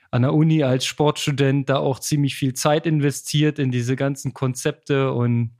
[0.09, 5.11] an der Uni als Sportstudent da auch ziemlich viel Zeit investiert in diese ganzen Konzepte.
[5.11, 5.51] Und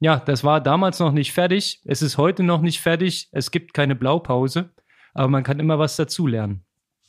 [0.00, 1.82] ja, das war damals noch nicht fertig.
[1.84, 3.28] Es ist heute noch nicht fertig.
[3.32, 4.70] Es gibt keine Blaupause.
[5.12, 6.64] Aber man kann immer was dazulernen.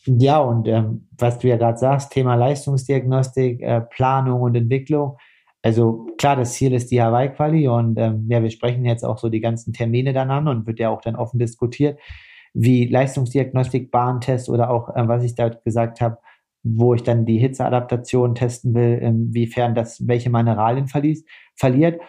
[0.06, 5.18] Ja, und ähm, was du ja gerade sagst, Thema Leistungsdiagnostik, äh, Planung und Entwicklung.
[5.62, 9.30] Also klar, das Ziel ist die Hawaii-Quali und ähm, ja, wir sprechen jetzt auch so
[9.30, 12.00] die ganzen Termine dann an und wird ja auch dann offen diskutiert,
[12.54, 16.18] wie Leistungsdiagnostik, Bahntest oder auch, äh, was ich da gesagt habe,
[16.64, 22.02] wo ich dann die Hitzeadaptation testen will, inwiefern das welche Mineralien verliest, verliert.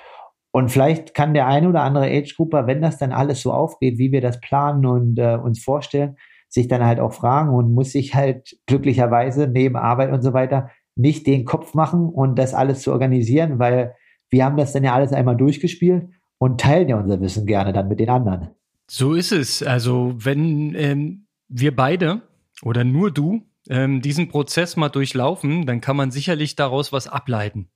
[0.53, 4.11] Und vielleicht kann der eine oder andere Age-Grupper, wenn das dann alles so aufgeht, wie
[4.13, 6.17] wir das planen und äh, uns vorstellen,
[6.55, 10.71] sich dann halt auch fragen und muss sich halt glücklicherweise neben Arbeit und so weiter
[10.95, 13.97] nicht den Kopf machen und das alles zu organisieren, weil
[14.31, 17.88] wir haben das dann ja alles einmal durchgespielt und teilen ja unser Wissen gerne dann
[17.88, 18.51] mit den anderen.
[18.88, 19.64] So ist es.
[19.64, 22.23] Also wenn ähm, wir beide
[22.62, 27.69] oder nur du ähm, diesen Prozess mal durchlaufen, dann kann man sicherlich daraus was ableiten.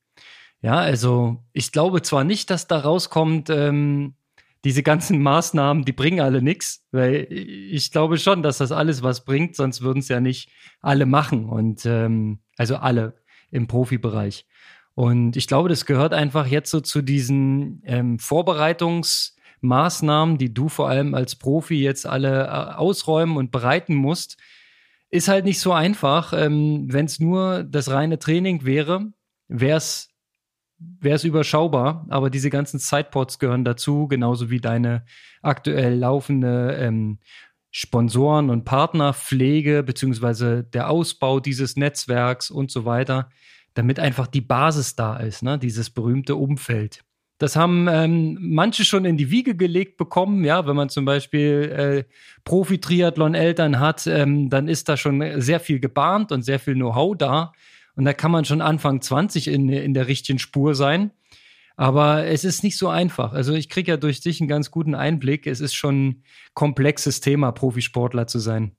[0.61, 4.14] Ja, also ich glaube zwar nicht, dass da rauskommt, ähm,
[4.64, 9.25] diese ganzen Maßnahmen, die bringen alle nichts, weil ich glaube schon, dass das alles was
[9.25, 13.14] bringt, sonst würden es ja nicht alle machen und ähm, also alle
[13.51, 14.47] im Profibereich.
[14.94, 20.88] Und ich glaube, das gehört einfach jetzt so zu diesen ähm, Vorbereitungsmaßnahmen, die du vor
[20.88, 24.38] allem als Profi jetzt alle äh, ausräumen und bereiten musst.
[25.11, 26.33] Ist halt nicht so einfach.
[26.33, 29.12] Ähm, Wenn es nur das reine Training wäre,
[29.47, 30.09] wäre es
[30.79, 35.05] wäre es überschaubar, aber diese ganzen Sidepods gehören dazu, genauso wie deine
[35.43, 37.19] aktuell laufende ähm,
[37.71, 43.29] Sponsoren- und Partnerpflege, beziehungsweise der Ausbau dieses Netzwerks und so weiter,
[43.75, 45.59] damit einfach die Basis da ist, ne?
[45.59, 47.05] dieses berühmte Umfeld.
[47.38, 52.05] Das haben ähm, manche schon in die Wiege gelegt bekommen, ja, wenn man zum Beispiel
[52.09, 52.12] äh,
[52.43, 57.53] Profi-Triathlon-Eltern hat, ähm, dann ist da schon sehr viel gebahnt und sehr viel Know-how da.
[57.99, 61.11] Und da kann man schon Anfang 20 in, in der richtigen Spur sein.
[61.77, 63.33] Aber es ist nicht so einfach.
[63.33, 65.49] Also ich kriege ja durch dich einen ganz guten Einblick.
[65.49, 66.23] Es ist schon ein
[66.55, 68.77] komplexes Thema, Profisportler zu sein.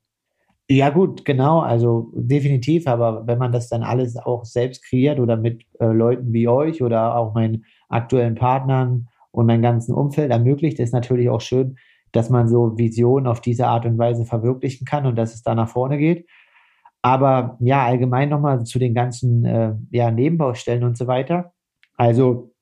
[0.69, 5.35] Ja gut, genau, also definitiv, aber wenn man das dann alles auch selbst kreiert oder
[5.35, 10.79] mit äh, Leuten wie euch oder auch meinen aktuellen Partnern und meinem ganzen Umfeld ermöglicht,
[10.79, 11.75] ist natürlich auch schön,
[12.13, 15.55] dass man so Visionen auf diese Art und Weise verwirklichen kann und dass es da
[15.55, 16.25] nach vorne geht.
[17.01, 21.53] Aber ja, allgemein nochmal zu den ganzen äh, ja, Nebenbaustellen und so weiter.
[21.95, 22.53] Also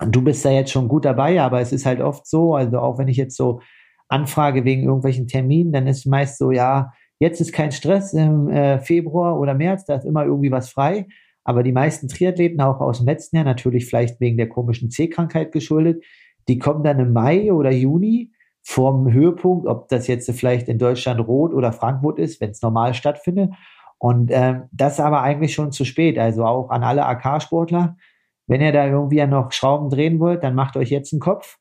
[0.00, 2.98] du bist da jetzt schon gut dabei, aber es ist halt oft so, also auch
[2.98, 3.60] wenn ich jetzt so
[4.08, 8.78] anfrage wegen irgendwelchen Terminen, dann ist meist so, ja, jetzt ist kein Stress im äh,
[8.80, 11.06] Februar oder März, da ist immer irgendwie was frei.
[11.44, 15.52] Aber die meisten Triathleten, auch aus dem letzten Jahr, natürlich vielleicht wegen der komischen C-Krankheit
[15.52, 16.02] geschuldet,
[16.48, 21.20] die kommen dann im Mai oder Juni vorm Höhepunkt, ob das jetzt vielleicht in Deutschland
[21.20, 23.52] Rot oder Frankfurt ist, wenn es normal stattfindet.
[24.04, 26.18] Und äh, das ist aber eigentlich schon zu spät.
[26.18, 27.96] Also auch an alle AK-Sportler,
[28.46, 31.56] wenn ihr da irgendwie noch Schrauben drehen wollt, dann macht euch jetzt einen Kopf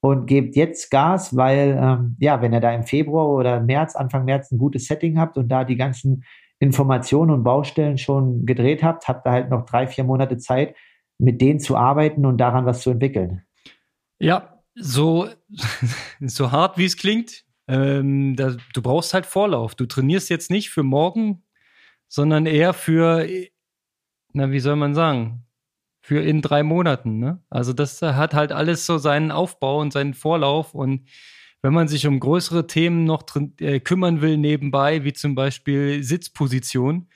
[0.00, 4.26] und gebt jetzt Gas, weil ähm, ja, wenn ihr da im Februar oder März, Anfang
[4.26, 6.22] März ein gutes Setting habt und da die ganzen
[6.58, 10.76] Informationen und Baustellen schon gedreht habt, habt ihr halt noch drei, vier Monate Zeit,
[11.16, 13.40] mit denen zu arbeiten und daran was zu entwickeln.
[14.18, 15.28] Ja, so,
[16.20, 19.74] so hart wie es klingt, ähm, da, du brauchst halt Vorlauf.
[19.74, 21.42] Du trainierst jetzt nicht für morgen,
[22.08, 23.26] sondern eher für,
[24.32, 25.46] na, wie soll man sagen,
[26.00, 27.18] für in drei Monaten.
[27.18, 27.42] Ne?
[27.50, 30.72] Also das hat halt alles so seinen Aufbau und seinen Vorlauf.
[30.72, 31.08] Und
[31.62, 36.04] wenn man sich um größere Themen noch drin, äh, kümmern will nebenbei, wie zum Beispiel
[36.04, 37.08] Sitzposition,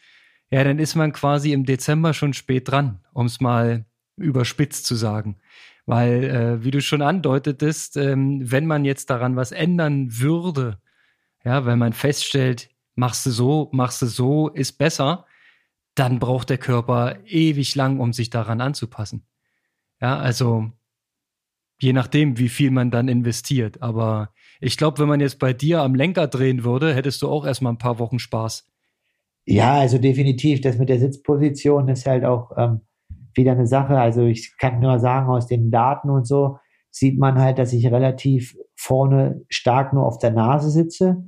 [0.51, 4.97] ja, dann ist man quasi im Dezember schon spät dran, um es mal überspitzt zu
[4.97, 5.39] sagen.
[5.87, 10.81] Weil, äh, wie du schon andeutetest, ähm, wenn man jetzt daran was ändern würde,
[11.45, 12.71] ja, wenn man feststellt,
[13.01, 15.25] machst du so, machst du so, ist besser,
[15.97, 19.27] dann braucht der Körper ewig lang, um sich daran anzupassen.
[20.01, 20.71] Ja, also
[21.81, 23.83] je nachdem, wie viel man dann investiert.
[23.83, 27.47] Aber ich glaube, wenn man jetzt bei dir am Lenker drehen würde, hättest du auch
[27.47, 28.71] erstmal ein paar Wochen Spaß.
[29.47, 30.61] Ja, also definitiv.
[30.61, 32.83] Das mit der Sitzposition ist halt auch ähm,
[33.35, 33.99] wieder eine Sache.
[33.99, 36.59] Also ich kann nur sagen, aus den Daten und so
[36.91, 41.25] sieht man halt, dass ich relativ vorne stark nur auf der Nase sitze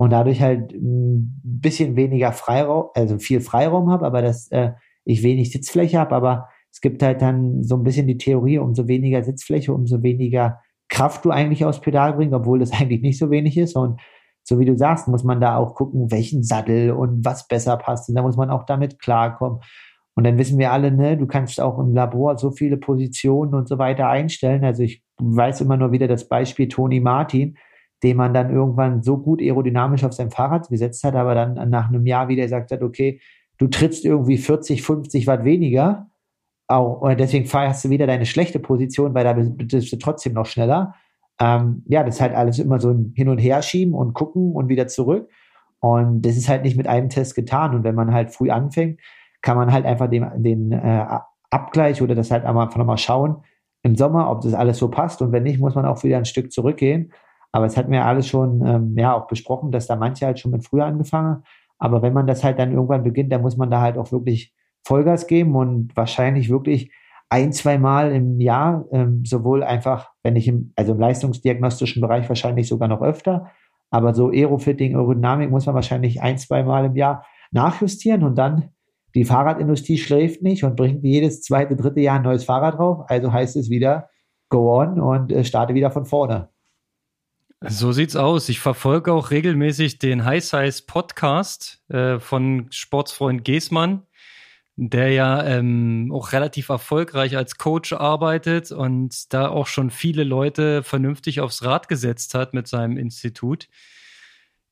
[0.00, 4.70] und dadurch halt ein bisschen weniger Freiraum, also viel Freiraum habe, aber dass äh,
[5.04, 6.14] ich wenig Sitzfläche habe.
[6.14, 10.62] Aber es gibt halt dann so ein bisschen die Theorie, umso weniger Sitzfläche, umso weniger
[10.88, 13.76] Kraft du eigentlich aufs Pedal bringst, obwohl das eigentlich nicht so wenig ist.
[13.76, 14.00] Und
[14.42, 18.08] so wie du sagst, muss man da auch gucken, welchen Sattel und was besser passt.
[18.08, 19.60] Und da muss man auch damit klarkommen.
[20.14, 23.68] Und dann wissen wir alle, ne, du kannst auch im Labor so viele Positionen und
[23.68, 24.64] so weiter einstellen.
[24.64, 27.58] Also ich weiß immer nur wieder das Beispiel Toni Martin,
[28.02, 31.88] den man dann irgendwann so gut aerodynamisch auf sein Fahrrad gesetzt hat, aber dann nach
[31.88, 33.20] einem Jahr wieder gesagt hat, okay,
[33.58, 36.10] du trittst irgendwie 40, 50 Watt weniger.
[36.66, 40.46] Auch, und deswegen feierst du wieder deine schlechte Position, weil da bist du trotzdem noch
[40.46, 40.94] schneller.
[41.40, 44.68] Ähm, ja, das ist halt alles immer so ein Hin- und Herschieben und gucken und
[44.68, 45.28] wieder zurück.
[45.80, 47.74] Und das ist halt nicht mit einem Test getan.
[47.74, 49.00] Und wenn man halt früh anfängt,
[49.42, 51.06] kann man halt einfach den, den äh,
[51.50, 53.42] Abgleich oder das halt einfach nochmal schauen
[53.82, 55.22] im Sommer, ob das alles so passt.
[55.22, 57.12] Und wenn nicht, muss man auch wieder ein Stück zurückgehen.
[57.52, 60.52] Aber es hat mir alles schon ähm, ja auch besprochen, dass da manche halt schon
[60.52, 61.42] mit früher angefangen.
[61.78, 64.54] Aber wenn man das halt dann irgendwann beginnt, dann muss man da halt auch wirklich
[64.84, 66.92] Vollgas geben und wahrscheinlich wirklich
[67.28, 72.28] ein, zwei Mal im Jahr, ähm, sowohl einfach, wenn ich im, also im leistungsdiagnostischen Bereich
[72.28, 73.50] wahrscheinlich sogar noch öfter,
[73.90, 78.70] aber so Aerofitting, Aerodynamik muss man wahrscheinlich ein, zwei Mal im Jahr nachjustieren und dann
[79.14, 83.04] die Fahrradindustrie schläft nicht und bringt jedes zweite, dritte Jahr ein neues Fahrrad drauf.
[83.08, 84.08] Also heißt es wieder,
[84.48, 86.48] go on und äh, starte wieder von vorne.
[87.68, 88.48] So sieht's aus.
[88.48, 94.06] Ich verfolge auch regelmäßig den High Size Podcast äh, von Sportsfreund Geßmann,
[94.76, 100.82] der ja ähm, auch relativ erfolgreich als Coach arbeitet und da auch schon viele Leute
[100.82, 103.68] vernünftig aufs Rad gesetzt hat mit seinem Institut.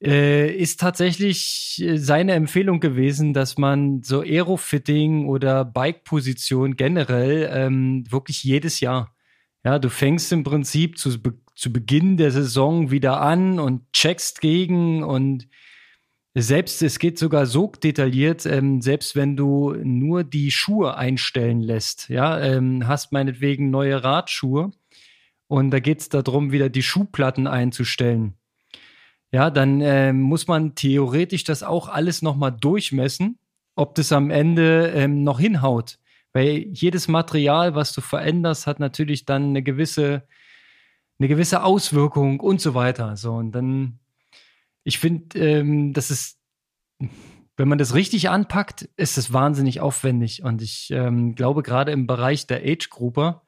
[0.01, 8.05] Äh, ist tatsächlich äh, seine Empfehlung gewesen, dass man so Aerofitting oder Bike-Position generell ähm,
[8.11, 9.15] wirklich jedes Jahr.
[9.63, 11.19] Ja, du fängst im Prinzip zu,
[11.59, 15.49] zu Beginn der Saison wieder an und checkst gegen und
[16.35, 22.09] selbst, es geht sogar so detailliert, ähm, selbst wenn du nur die Schuhe einstellen lässt,
[22.09, 24.71] ja, ähm, hast meinetwegen neue Radschuhe
[25.49, 28.39] und da geht es darum, wieder die Schuhplatten einzustellen
[29.31, 33.39] ja, dann äh, muss man theoretisch das auch alles nochmal durchmessen,
[33.75, 35.99] ob das am Ende ähm, noch hinhaut.
[36.33, 40.27] Weil jedes Material, was du veränderst, hat natürlich dann eine gewisse,
[41.19, 43.17] eine gewisse Auswirkung und so weiter.
[43.17, 43.99] So, und dann,
[44.85, 46.39] ich finde, ähm, das ist,
[47.57, 50.43] wenn man das richtig anpackt, ist es wahnsinnig aufwendig.
[50.43, 53.43] Und ich ähm, glaube, gerade im Bereich der Age-Grupper,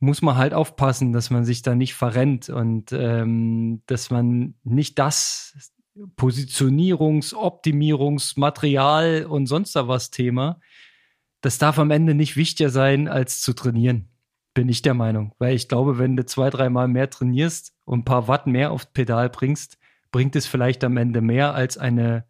[0.00, 4.98] muss man halt aufpassen, dass man sich da nicht verrennt und ähm, dass man nicht
[4.98, 5.72] das
[6.16, 10.60] Positionierungs-, Optimierungs-, Material und sonst was Thema,
[11.40, 14.08] das darf am Ende nicht wichtiger sein, als zu trainieren.
[14.54, 15.32] Bin ich der Meinung.
[15.38, 18.86] Weil ich glaube, wenn du zwei, dreimal mehr trainierst und ein paar Watt mehr aufs
[18.86, 19.78] Pedal bringst,
[20.12, 22.24] bringt es vielleicht am Ende mehr als eine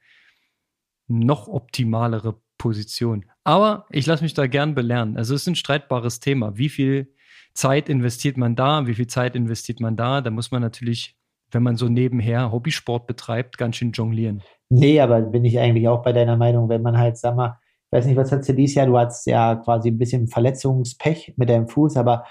[1.06, 3.26] noch optimalere Position.
[3.44, 5.16] Aber ich lasse mich da gern belehren.
[5.16, 6.56] Also es ist ein streitbares Thema.
[6.56, 7.14] Wie viel
[7.52, 10.20] Zeit investiert man da, wie viel Zeit investiert man da?
[10.20, 11.16] Da muss man natürlich,
[11.50, 14.42] wenn man so nebenher Hobbysport betreibt, ganz schön jonglieren.
[14.70, 17.60] Nee, aber bin ich eigentlich auch bei deiner Meinung, wenn man halt, sag mal,
[17.94, 18.86] weiß nicht, was hast du dieses Jahr?
[18.86, 22.24] Du hattest ja quasi ein bisschen Verletzungspech mit deinem Fuß, aber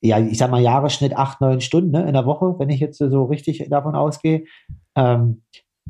[0.00, 2.98] ja, ich sag mal, Jahresschnitt acht, neun Stunden ne, in der Woche, wenn ich jetzt
[2.98, 4.44] so richtig davon ausgehe.
[4.96, 5.42] Ähm,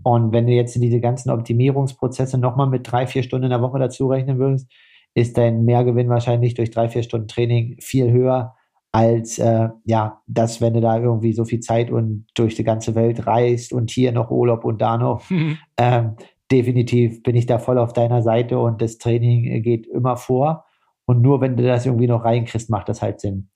[0.02, 3.78] und wenn du jetzt diese ganzen Optimierungsprozesse nochmal mit drei, vier Stunden in der Woche
[3.78, 4.70] dazu rechnen würdest,
[5.14, 8.54] ist dein Mehrgewinn wahrscheinlich durch drei, vier Stunden Training viel höher,
[8.92, 12.94] als äh, ja, dass wenn du da irgendwie so viel Zeit und durch die ganze
[12.94, 15.28] Welt reist und hier noch Urlaub und da noch.
[15.30, 15.58] Mhm.
[15.78, 16.16] Ähm,
[16.53, 20.66] definitiv bin ich da voll auf deiner Seite und das Training geht immer vor.
[21.07, 23.50] Und nur wenn du das irgendwie noch reinkriegst, macht das halt Sinn.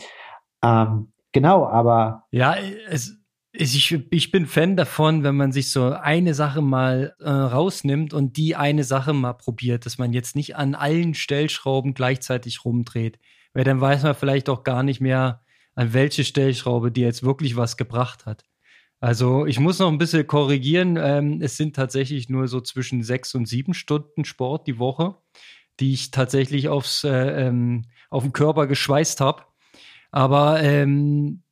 [0.65, 2.25] Ähm, genau, aber.
[2.31, 2.57] Ja,
[2.89, 3.19] es,
[3.53, 8.37] ich, ich bin Fan davon, wenn man sich so eine Sache mal äh, rausnimmt und
[8.37, 13.19] die eine Sache mal probiert, dass man jetzt nicht an allen Stellschrauben gleichzeitig rumdreht.
[13.55, 15.43] Weil dann weiß man vielleicht auch gar nicht mehr,
[15.75, 18.45] an welche Stellschraube die jetzt wirklich was gebracht hat.
[19.01, 20.97] Also ich muss noch ein bisschen korrigieren.
[20.97, 25.17] Ähm, es sind tatsächlich nur so zwischen sechs und sieben Stunden Sport die Woche,
[25.81, 29.45] die ich tatsächlich aufs, äh, ähm, auf den Körper geschweißt habe.
[30.11, 31.43] Aber ähm,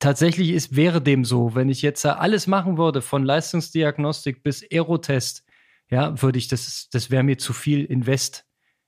[0.00, 5.44] tatsächlich ist, wäre dem so, wenn ich jetzt alles machen würde, von Leistungsdiagnostik bis Aerotest,
[5.90, 8.46] ja, würde ich das, das wäre mir zu viel Invest.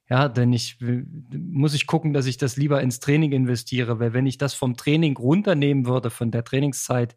[0.08, 4.26] Ja, denn ich muss ich gucken, dass ich das lieber ins Training investiere, weil wenn
[4.26, 7.16] ich das vom Training runternehmen würde, von der Trainingszeit,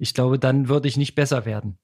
[0.00, 1.78] ich glaube, dann würde ich nicht besser werden.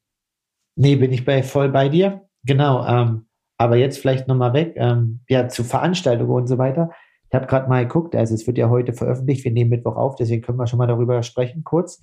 [0.75, 2.29] Nee, bin ich bei, voll bei dir.
[2.45, 2.87] Genau.
[2.87, 3.27] Ähm,
[3.59, 6.91] aber jetzt vielleicht nochmal weg, ähm, ja, zu Veranstaltungen und so weiter.
[7.29, 10.15] Ich habe gerade mal geguckt, also es wird ja heute veröffentlicht, wir nehmen Mittwoch auf,
[10.15, 12.01] deswegen können wir schon mal darüber sprechen, kurz.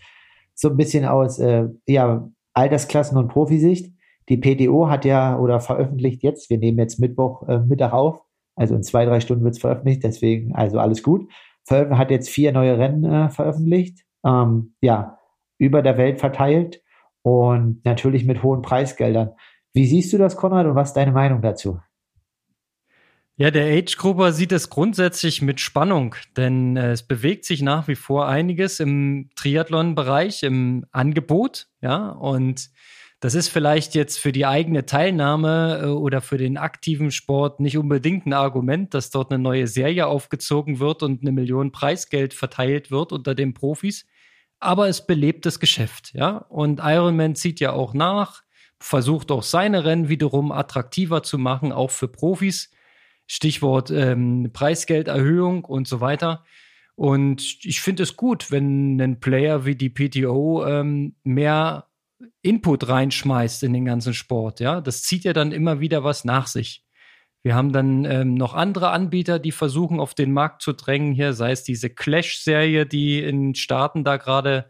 [0.53, 3.93] So ein bisschen aus äh, ja, Altersklassen- und Profisicht.
[4.30, 8.22] Die PTO hat ja oder veröffentlicht jetzt, wir nehmen jetzt Mittwoch äh, Mittag auf,
[8.55, 11.30] also in zwei, drei Stunden wird es veröffentlicht, deswegen also alles gut.
[11.66, 15.20] Ver hat jetzt vier neue Rennen äh, veröffentlicht, ähm, ja,
[15.58, 16.82] über der Welt verteilt
[17.22, 19.32] und natürlich mit hohen Preisgeldern.
[19.74, 21.80] Wie siehst du das, Konrad, und was ist deine Meinung dazu?
[23.36, 27.95] Ja, der Age-Grupper sieht es grundsätzlich mit Spannung, denn äh, es bewegt sich nach wie
[27.95, 32.70] vor einiges im Triathlon-Bereich, im Angebot, ja, und
[33.24, 37.78] das ist vielleicht jetzt für die eigene Teilnahme äh, oder für den aktiven Sport nicht
[37.78, 42.91] unbedingt ein Argument, dass dort eine neue Serie aufgezogen wird und eine Million Preisgeld verteilt
[42.91, 44.06] wird unter den Profis,
[44.64, 48.43] aber es belebt das Geschäft, ja, und Ironman zieht ja auch nach,
[48.80, 52.72] versucht auch seine Rennen wiederum attraktiver zu machen, auch für Profis
[53.28, 56.43] Stichwort ähm, Preisgelderhöhung und so weiter.
[56.95, 61.88] Und ich finde es gut, wenn ein Player wie die PTO ähm, mehr
[62.41, 64.59] Input reinschmeißt in den ganzen Sport.
[64.59, 66.83] Ja, das zieht ja dann immer wieder was nach sich.
[67.44, 71.34] Wir haben dann ähm, noch andere Anbieter, die versuchen, auf den Markt zu drängen hier,
[71.34, 74.70] sei es diese Clash-Serie, die in Staaten da gerade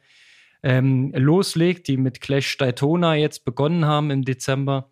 [0.64, 4.90] ähm, loslegt, die mit Clash Daytona jetzt begonnen haben im Dezember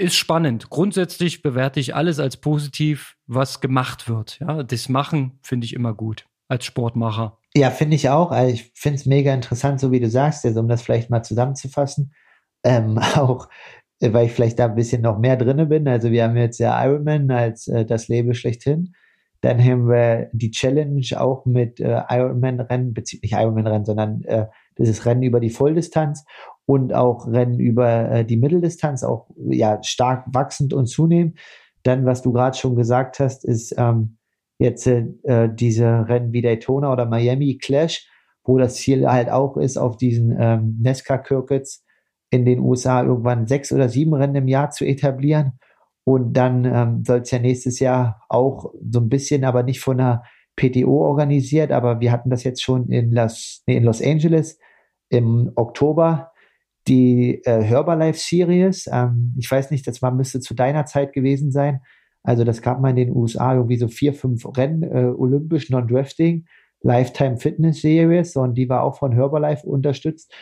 [0.00, 0.70] ist spannend.
[0.70, 4.38] Grundsätzlich bewerte ich alles als positiv, was gemacht wird.
[4.40, 7.38] Ja, das Machen finde ich immer gut als Sportmacher.
[7.54, 8.30] Ja, finde ich auch.
[8.30, 11.22] Also ich finde es mega interessant, so wie du sagst, also um das vielleicht mal
[11.22, 12.12] zusammenzufassen.
[12.64, 13.48] Ähm, auch
[14.00, 15.86] weil ich vielleicht da ein bisschen noch mehr drinne bin.
[15.86, 18.94] Also wir haben jetzt ja Ironman als äh, das Label schlechthin.
[19.42, 24.46] Dann haben wir die Challenge auch mit äh, Ironman-Rennen, beziehungsweise nicht Ironman-Rennen, sondern äh,
[24.76, 26.24] das ist Rennen über die Volldistanz
[26.66, 31.38] und auch Rennen über äh, die Mitteldistanz, auch ja stark wachsend und zunehmend.
[31.82, 34.18] Dann, was du gerade schon gesagt hast, ist ähm,
[34.58, 38.06] jetzt äh, diese Rennen wie Daytona oder Miami Clash,
[38.44, 41.84] wo das Ziel halt auch ist, auf diesen ähm, NESCA-Circuits
[42.30, 45.58] in den USA irgendwann sechs oder sieben Rennen im Jahr zu etablieren.
[46.04, 50.00] Und dann ähm, soll es ja nächstes Jahr auch so ein bisschen, aber nicht von
[50.00, 50.22] einer
[50.56, 54.58] PTO organisiert, aber wir hatten das jetzt schon in Los, nee, in Los Angeles
[55.08, 56.32] im Oktober
[56.88, 58.88] die äh, Herbalife Series.
[58.92, 61.80] Ähm, ich weiß nicht, das war, müsste zu deiner Zeit gewesen sein.
[62.22, 66.46] Also das gab man in den USA irgendwie so vier, fünf Rennen, äh, olympisch Non-Drafting,
[66.82, 70.34] Lifetime Fitness Series und die war auch von Herbalife unterstützt.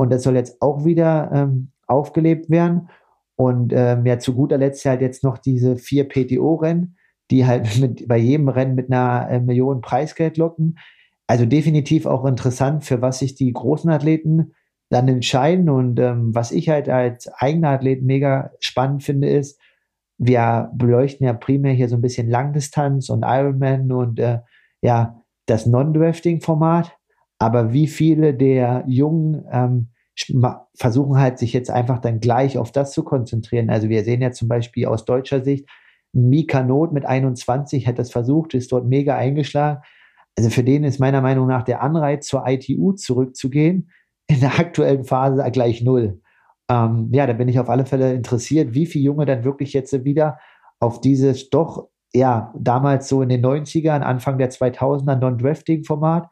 [0.00, 2.88] Und das soll jetzt auch wieder ähm, aufgelebt werden.
[3.36, 6.96] Und ähm, ja, zu guter Letzt halt jetzt noch diese vier PTO-Rennen,
[7.30, 10.78] die halt mit, bei jedem Rennen mit einer äh, Million Preisgeld locken.
[11.26, 14.54] Also definitiv auch interessant, für was sich die großen Athleten
[14.88, 15.68] dann entscheiden.
[15.68, 19.60] Und ähm, was ich halt als eigener Athlet mega spannend finde, ist,
[20.16, 24.38] wir beleuchten ja primär hier so ein bisschen Langdistanz und Ironman und äh,
[24.80, 26.90] ja, das Non-Drafting-Format.
[27.38, 29.89] Aber wie viele der Jungen ähm,
[30.74, 33.70] versuchen halt sich jetzt einfach dann gleich auf das zu konzentrieren.
[33.70, 35.68] Also wir sehen ja zum Beispiel aus deutscher Sicht,
[36.12, 39.82] Mika Not mit 21 hat das versucht, ist dort mega eingeschlagen.
[40.36, 43.90] Also für den ist meiner Meinung nach der Anreiz zur ITU zurückzugehen,
[44.28, 46.20] in der aktuellen Phase gleich null.
[46.70, 50.04] Ähm, ja, da bin ich auf alle Fälle interessiert, wie viele Junge dann wirklich jetzt
[50.04, 50.38] wieder
[50.78, 56.28] auf dieses doch, ja, damals so in den 90ern, Anfang der 2000er Non-Drafting-Format,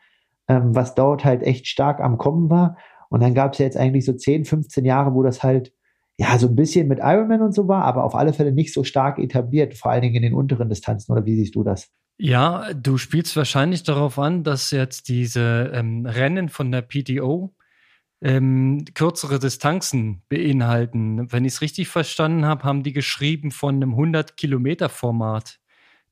[0.48, 2.76] ähm, was dort halt echt stark am Kommen war.
[3.08, 5.72] Und dann gab es ja jetzt eigentlich so 10, 15 Jahre, wo das halt
[6.18, 8.84] ja so ein bisschen mit Ironman und so war, aber auf alle Fälle nicht so
[8.84, 11.12] stark etabliert, vor allen Dingen in den unteren Distanzen.
[11.12, 11.90] Oder wie siehst du das?
[12.20, 17.54] Ja, du spielst wahrscheinlich darauf an, dass jetzt diese ähm, Rennen von der PTO
[18.20, 21.30] ähm, kürzere Distanzen beinhalten.
[21.30, 25.60] Wenn ich es richtig verstanden habe, haben die geschrieben von einem 100-Kilometer-Format.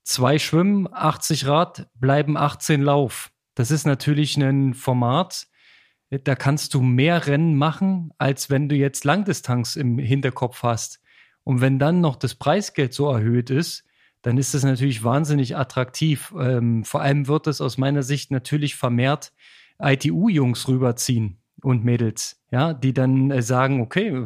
[0.03, 3.31] zwei Schwimmen, 80 Rad, bleiben 18 Lauf.
[3.55, 5.47] Das ist natürlich ein Format,
[6.09, 11.01] da kannst du mehr Rennen machen, als wenn du jetzt Langdistanz im Hinterkopf hast.
[11.43, 13.83] Und wenn dann noch das Preisgeld so erhöht ist,
[14.21, 16.33] dann ist das natürlich wahnsinnig attraktiv.
[16.37, 19.31] Ähm, vor allem wird es aus meiner Sicht natürlich vermehrt
[19.79, 24.23] ITU-Jungs rüberziehen und Mädels, ja, die dann äh, sagen, okay,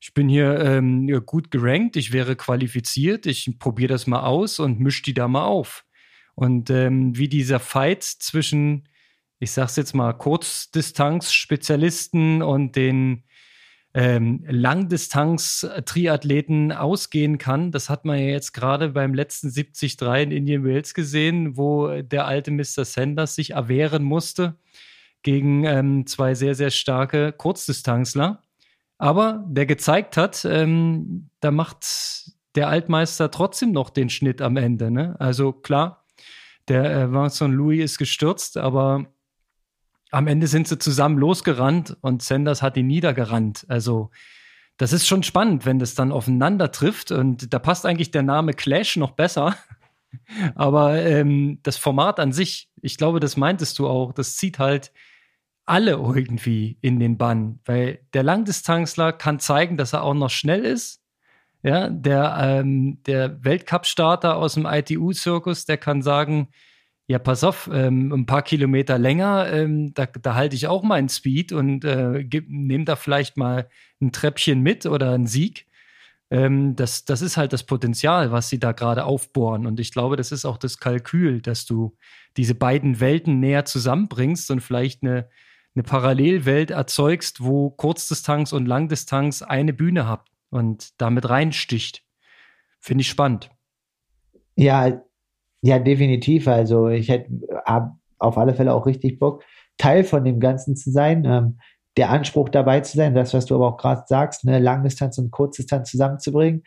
[0.00, 4.80] ich bin hier ähm, gut gerankt, ich wäre qualifiziert, ich probiere das mal aus und
[4.80, 5.84] mische die da mal auf.
[6.34, 8.88] Und ähm, wie dieser Fight zwischen,
[9.42, 13.24] ich sag's jetzt mal, Kurzdistanz-Spezialisten und den
[13.92, 20.64] ähm, Langdistanz-Triathleten ausgehen kann, das hat man ja jetzt gerade beim letzten 73 in Indian
[20.64, 22.84] Wales gesehen, wo der alte Mr.
[22.84, 24.54] Sanders sich erwehren musste
[25.24, 28.42] gegen ähm, zwei sehr, sehr starke Kurzdistanzler.
[28.96, 34.92] Aber der gezeigt hat, ähm, da macht der Altmeister trotzdem noch den Schnitt am Ende.
[34.92, 35.16] Ne?
[35.18, 36.04] Also klar,
[36.68, 39.11] der äh, Vincent Louis ist gestürzt, aber
[40.12, 43.64] am Ende sind sie zusammen losgerannt und Sanders hat ihn niedergerannt.
[43.68, 44.10] Also
[44.76, 47.10] das ist schon spannend, wenn das dann aufeinander trifft.
[47.10, 49.56] Und da passt eigentlich der Name Clash noch besser.
[50.54, 54.92] Aber ähm, das Format an sich, ich glaube, das meintest du auch, das zieht halt
[55.64, 60.64] alle irgendwie in den Bann, weil der Langdistanzler kann zeigen, dass er auch noch schnell
[60.64, 61.00] ist.
[61.62, 66.48] Ja, der, ähm, der Weltcup-Starter aus dem ITU-Zirkus, der kann sagen,
[67.12, 71.10] ja, pass auf, ähm, ein paar Kilometer länger, ähm, da, da halte ich auch meinen
[71.10, 73.68] Speed und äh, nehme da vielleicht mal
[74.00, 75.66] ein Treppchen mit oder einen Sieg.
[76.30, 79.66] Ähm, das, das ist halt das Potenzial, was sie da gerade aufbohren.
[79.66, 81.94] Und ich glaube, das ist auch das Kalkül, dass du
[82.38, 85.28] diese beiden Welten näher zusammenbringst und vielleicht eine,
[85.74, 92.04] eine Parallelwelt erzeugst, wo Kurzdistanz und Langdistanz eine Bühne habt und damit reinsticht.
[92.80, 93.50] Finde ich spannend.
[94.56, 95.02] Ja,
[95.62, 96.48] ja, definitiv.
[96.48, 97.30] Also ich hätte
[98.18, 99.44] auf alle Fälle auch richtig Bock,
[99.78, 101.24] Teil von dem Ganzen zu sein.
[101.24, 101.58] Ähm,
[101.96, 105.30] der Anspruch dabei zu sein, das, was du aber auch gerade sagst, ne, Langdistanz und
[105.30, 106.62] Kurzdistanz zusammenzubringen.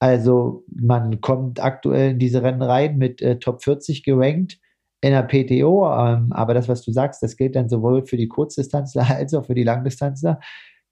[0.00, 4.58] Also man kommt aktuell in diese Rennen rein mit äh, Top 40 gerankt
[5.00, 8.28] in der PTO, ähm, aber das, was du sagst, das gilt dann sowohl für die
[8.28, 10.40] Kurzdistanzler als auch für die Langdistanzler.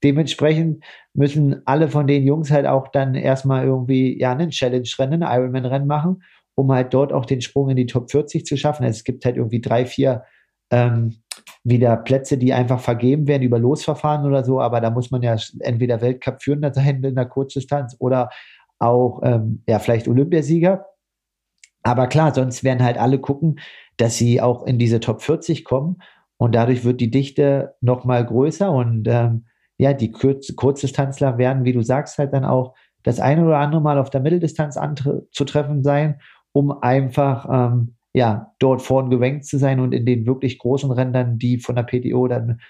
[0.02, 0.84] Dementsprechend
[1.14, 6.22] müssen alle von den Jungs halt auch dann erstmal irgendwie ja einen Challenge-Rennen, Ironman-Rennen machen,
[6.56, 8.84] um halt dort auch den Sprung in die Top 40 zu schaffen.
[8.84, 10.24] Also es gibt halt irgendwie drei, vier
[10.70, 11.14] ähm,
[11.62, 15.36] wieder Plätze, die einfach vergeben werden über Losverfahren oder so, aber da muss man ja
[15.60, 18.30] entweder Weltcup führender sein in der Kurzdistanz oder
[18.78, 20.86] auch ähm, ja vielleicht Olympiasieger.
[21.82, 23.60] Aber klar, sonst werden halt alle gucken,
[23.96, 25.98] dass sie auch in diese Top 40 kommen
[26.36, 29.46] und dadurch wird die Dichte noch mal größer und ähm,
[29.78, 33.80] ja, die Kurz Kurzdistanzler werden, wie du sagst, halt dann auch das eine oder andere
[33.80, 36.20] Mal auf der Mitteldistanz anzutreffen sein,
[36.56, 41.38] um einfach ähm, ja dort vorn gewenkt zu sein und in den wirklich großen Rändern,
[41.38, 42.60] die von der PTO dann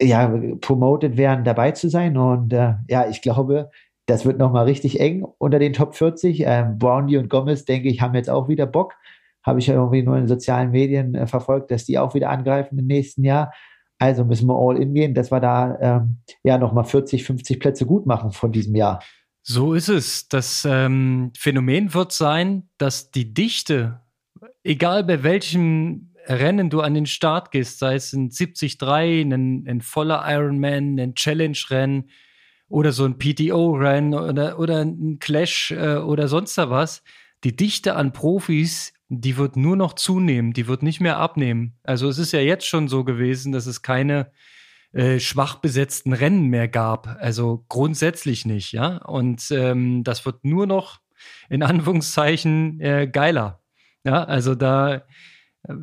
[0.00, 0.28] ja
[0.60, 2.16] promoted werden, dabei zu sein.
[2.16, 3.70] Und äh, ja, ich glaube,
[4.06, 6.42] das wird nochmal richtig eng unter den Top 40.
[6.44, 8.94] Ähm, Brownie und Gomez, denke ich, haben jetzt auch wieder Bock
[9.42, 12.78] habe ich ja irgendwie nur in sozialen Medien äh, verfolgt, dass die auch wieder angreifen
[12.78, 13.52] im nächsten Jahr.
[13.98, 17.86] Also müssen wir all in gehen, dass wir da ähm, ja nochmal 40, 50 Plätze
[17.86, 19.02] gut machen von diesem Jahr.
[19.42, 20.28] So ist es.
[20.28, 24.00] Das ähm, Phänomen wird sein, dass die Dichte,
[24.62, 29.80] egal bei welchem Rennen du an den Start gehst, sei es ein 73, ein, ein
[29.80, 32.10] voller Ironman, ein Challenge-Rennen
[32.68, 37.02] oder so ein PTO-Rennen oder, oder ein Clash äh, oder sonst was,
[37.42, 41.74] die Dichte an Profis die wird nur noch zunehmen, die wird nicht mehr abnehmen.
[41.82, 44.30] Also es ist ja jetzt schon so gewesen, dass es keine
[44.92, 47.06] äh, schwach besetzten Rennen mehr gab.
[47.20, 48.96] Also grundsätzlich nicht, ja.
[48.98, 51.00] Und ähm, das wird nur noch
[51.48, 53.60] in Anführungszeichen äh, geiler.
[54.04, 55.02] Ja, also da,
[55.64, 55.74] äh,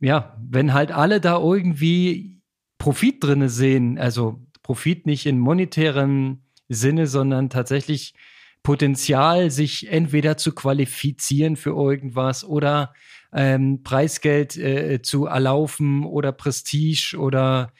[0.00, 2.42] ja, wenn halt alle da irgendwie
[2.78, 8.14] Profit drinne sehen, also Profit nicht in monetärem Sinne, sondern tatsächlich
[8.62, 12.92] Potenzial, sich entweder zu qualifizieren für irgendwas oder
[13.32, 17.72] ähm, Preisgeld äh, zu erlaufen oder Prestige oder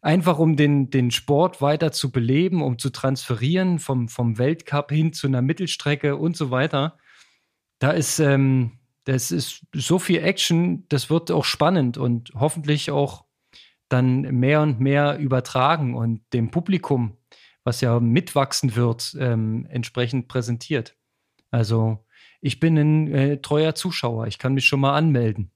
[0.00, 5.12] einfach um den, den Sport weiter zu beleben, um zu transferieren vom, vom Weltcup hin
[5.12, 6.96] zu einer Mittelstrecke und so weiter.
[7.78, 13.24] Da ist, ähm, das ist so viel Action, das wird auch spannend und hoffentlich auch
[13.88, 17.16] dann mehr und mehr übertragen und dem Publikum
[17.64, 20.96] was ja mitwachsen wird, ähm, entsprechend präsentiert.
[21.50, 22.04] Also
[22.40, 24.26] ich bin ein äh, treuer Zuschauer.
[24.26, 25.50] Ich kann mich schon mal anmelden.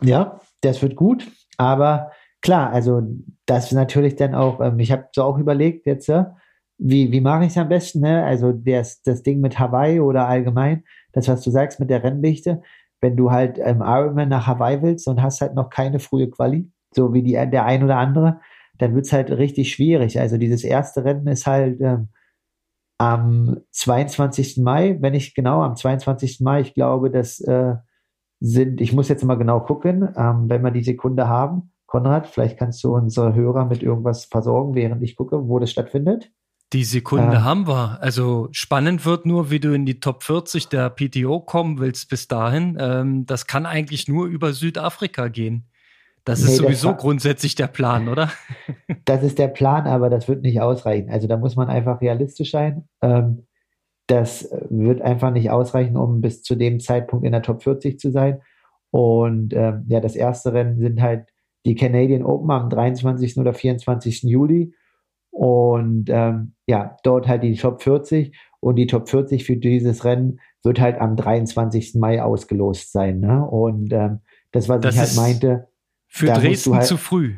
[0.00, 1.28] Ja, das wird gut.
[1.56, 2.12] Aber
[2.42, 3.02] klar, also
[3.46, 6.36] das ist natürlich dann auch, ähm, ich habe so auch überlegt jetzt, ja,
[6.78, 8.00] wie, wie mache ich es am besten?
[8.00, 8.24] Ne?
[8.24, 12.62] Also das, das Ding mit Hawaii oder allgemein, das, was du sagst mit der Renndichte,
[13.00, 16.70] wenn du halt ähm, Ironman nach Hawaii willst und hast halt noch keine frühe Quali,
[16.94, 18.40] so wie die, der ein oder andere,
[18.78, 20.18] dann wird's halt richtig schwierig.
[20.18, 22.08] Also dieses erste Rennen ist halt ähm,
[22.98, 24.58] am 22.
[24.58, 26.40] Mai, wenn ich genau, am 22.
[26.40, 27.74] Mai, ich glaube, das äh,
[28.40, 31.71] sind, ich muss jetzt mal genau gucken, ähm, wenn wir die Sekunde haben.
[31.92, 36.30] Konrad, vielleicht kannst du unsere Hörer mit irgendwas versorgen, während ich gucke, wo das stattfindet.
[36.72, 37.98] Die Sekunde ähm, haben wir.
[38.00, 42.28] Also spannend wird nur, wie du in die Top 40 der PTO kommen willst bis
[42.28, 42.78] dahin.
[42.80, 45.68] Ähm, das kann eigentlich nur über Südafrika gehen.
[46.24, 48.30] Das nee, ist sowieso das grundsätzlich der Plan, oder?
[49.04, 51.10] Das ist der Plan, aber das wird nicht ausreichen.
[51.10, 52.88] Also da muss man einfach realistisch sein.
[53.02, 53.46] Ähm,
[54.06, 58.10] das wird einfach nicht ausreichen, um bis zu dem Zeitpunkt in der Top 40 zu
[58.12, 58.40] sein.
[58.90, 61.31] Und ähm, ja, das erste Rennen sind halt
[61.64, 63.38] die Canadian Open am 23.
[63.38, 64.22] oder 24.
[64.22, 64.74] Juli.
[65.30, 68.36] Und ähm, ja, dort halt die Top 40.
[68.60, 71.94] Und die Top 40 für dieses Rennen wird halt am 23.
[71.96, 73.20] Mai ausgelost sein.
[73.20, 73.44] Ne?
[73.44, 74.20] Und ähm,
[74.52, 75.68] das, was das ich halt meinte,
[76.06, 77.36] für Dresden halt zu früh.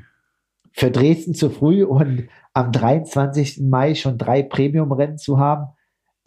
[0.72, 3.60] Für Dresden zu früh und am 23.
[3.60, 5.68] Mai schon drei Premium-Rennen zu haben,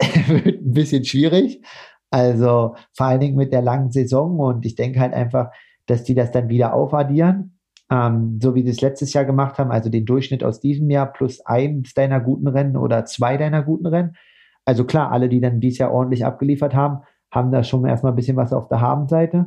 [0.00, 1.62] wird ein bisschen schwierig.
[2.10, 5.50] Also vor allen Dingen mit der langen Saison und ich denke halt einfach,
[5.84, 7.57] dass die das dann wieder aufaddieren,
[7.90, 11.12] ähm, so wie sie es letztes Jahr gemacht haben, also den Durchschnitt aus diesem Jahr
[11.12, 14.16] plus eins deiner guten Rennen oder zwei deiner guten Rennen.
[14.64, 18.16] Also klar, alle, die dann dieses Jahr ordentlich abgeliefert haben, haben da schon erstmal ein
[18.16, 19.46] bisschen was auf der Habenseite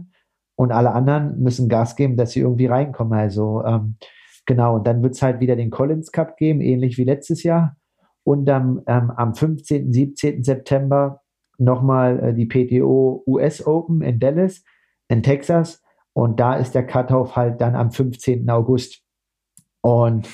[0.56, 3.18] und alle anderen müssen Gas geben, dass sie irgendwie reinkommen.
[3.18, 3.98] Also ähm,
[4.46, 7.76] genau, und dann wird es halt wieder den Collins Cup geben, ähnlich wie letztes Jahr.
[8.24, 10.44] Und dann ähm, am 15., 17.
[10.44, 11.22] September
[11.58, 14.64] nochmal äh, die PTO US Open in Dallas,
[15.08, 15.82] in Texas.
[16.14, 18.50] Und da ist der Cutoff halt dann am 15.
[18.50, 19.02] August.
[19.82, 20.28] Und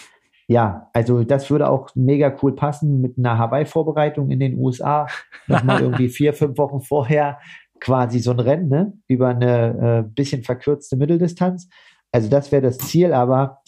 [0.47, 5.07] ja, also das würde auch mega cool passen mit einer Hawaii-Vorbereitung in den USA.
[5.47, 7.39] Nochmal irgendwie vier, fünf Wochen vorher
[7.80, 8.93] quasi so ein Rennen ne?
[9.07, 11.69] über eine äh, bisschen verkürzte Mitteldistanz.
[12.11, 13.61] Also das wäre das Ziel, aber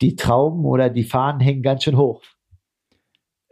[0.00, 2.22] die Trauben oder die Fahnen hängen ganz schön hoch.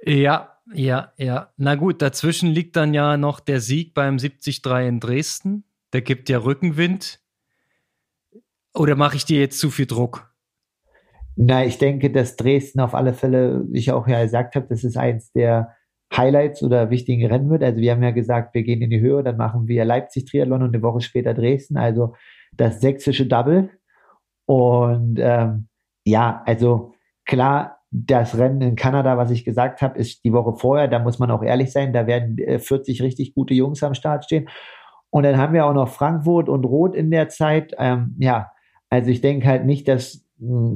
[0.02, 1.52] Ja, ja, ja.
[1.56, 5.64] Na gut, dazwischen liegt dann ja noch der Sieg beim 73 in Dresden.
[5.92, 7.20] Der gibt ja Rückenwind.
[8.74, 10.32] Oder mache ich dir jetzt zu viel Druck?
[11.36, 14.84] Na, ich denke, dass Dresden auf alle Fälle, wie ich auch ja gesagt habe, das
[14.84, 15.74] ist eins der
[16.14, 17.62] Highlights oder wichtigen Rennen wird.
[17.62, 20.62] Also wir haben ja gesagt, wir gehen in die Höhe, dann machen wir Leipzig Triathlon
[20.62, 22.14] und eine Woche später Dresden, also
[22.52, 23.70] das sächsische Double.
[24.46, 25.68] Und ähm,
[26.04, 26.94] ja, also
[27.24, 30.88] klar, das Rennen in Kanada, was ich gesagt habe, ist die Woche vorher.
[30.88, 34.24] Da muss man auch ehrlich sein, da werden äh, 40 richtig gute Jungs am Start
[34.24, 34.48] stehen.
[35.10, 37.74] Und dann haben wir auch noch Frankfurt und Rot in der Zeit.
[37.78, 38.50] Ähm, ja,
[38.91, 40.26] also ich denke halt nicht, dass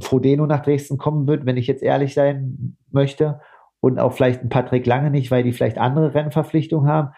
[0.01, 3.41] Frodeno nach Dresden kommen wird, wenn ich jetzt ehrlich sein möchte
[3.81, 7.11] und auch vielleicht ein Patrick Lange nicht, weil die vielleicht andere Rennverpflichtungen haben.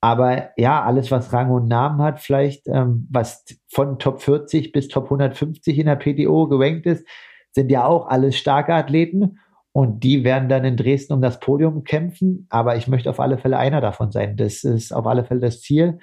[0.00, 4.88] Aber ja, alles, was Rang und Namen hat, vielleicht ähm, was von Top 40 bis
[4.88, 7.06] Top 150 in der PTO gerankt ist,
[7.50, 9.38] sind ja auch alles starke Athleten.
[9.72, 12.46] Und die werden dann in Dresden um das Podium kämpfen.
[12.50, 14.36] Aber ich möchte auf alle Fälle einer davon sein.
[14.36, 15.98] Das ist auf alle Fälle das Ziel,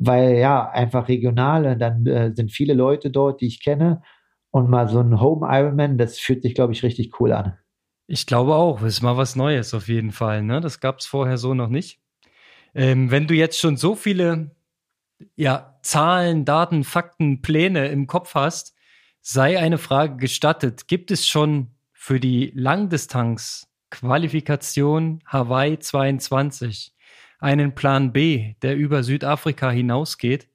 [0.00, 1.66] weil ja, einfach regional.
[1.66, 4.02] Und dann äh, sind viele Leute dort, die ich kenne.
[4.50, 7.58] Und mal so ein Home Ironman, das fühlt sich, glaube ich, richtig cool an.
[8.06, 10.42] Ich glaube auch, ist mal was Neues auf jeden Fall.
[10.42, 10.60] Ne?
[10.60, 12.00] Das gab es vorher so noch nicht.
[12.74, 14.52] Ähm, wenn du jetzt schon so viele
[15.36, 18.74] ja, Zahlen, Daten, Fakten, Pläne im Kopf hast,
[19.20, 20.88] sei eine Frage gestattet.
[20.88, 26.94] Gibt es schon für die Langdistanz Qualifikation Hawaii 22
[27.38, 30.48] einen Plan B, der über Südafrika hinausgeht?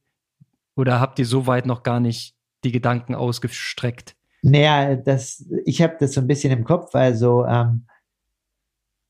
[0.76, 4.16] Oder habt ihr soweit noch gar nicht die Gedanken ausgestreckt?
[4.42, 7.86] Naja, das, ich habe das so ein bisschen im Kopf, also ähm,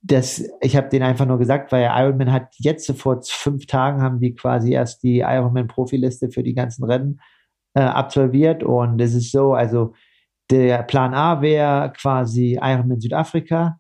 [0.04, 4.20] das, ich habe den einfach nur gesagt, weil Ironman hat jetzt vor fünf Tagen haben
[4.20, 7.22] die quasi erst die Ironman Profiliste für die ganzen Rennen
[7.74, 9.94] äh, absolviert und es ist so, also
[10.52, 13.80] der Plan A wäre quasi Ironman Südafrika,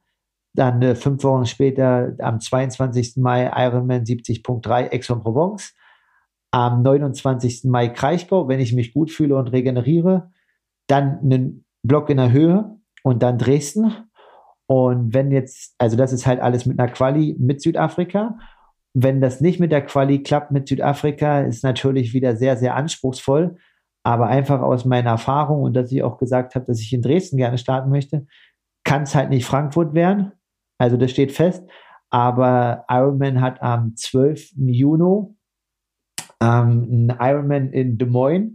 [0.54, 3.18] dann äh, fünf Wochen später am 22.
[3.18, 5.74] Mai Ironman 70.3 Aix-en-Provence,
[6.51, 7.64] am 29.
[7.66, 10.32] Mai Kraichgau, wenn ich mich gut fühle und regeneriere,
[10.88, 13.91] dann einen Block in der Höhe und dann Dresden.
[14.68, 18.38] Und wenn jetzt, also das ist halt alles mit einer Quali mit Südafrika.
[18.93, 23.58] Wenn das nicht mit der Quali klappt mit Südafrika, ist natürlich wieder sehr, sehr anspruchsvoll.
[24.04, 27.38] Aber einfach aus meiner Erfahrung und dass ich auch gesagt habe, dass ich in Dresden
[27.38, 28.28] gerne starten möchte,
[28.84, 30.34] kann es halt nicht Frankfurt werden.
[30.84, 31.63] Also das steht fest.
[32.09, 34.51] Aber Ironman hat am 12.
[34.57, 35.34] Juni
[36.41, 38.51] ähm, einen Ironman in Des Moines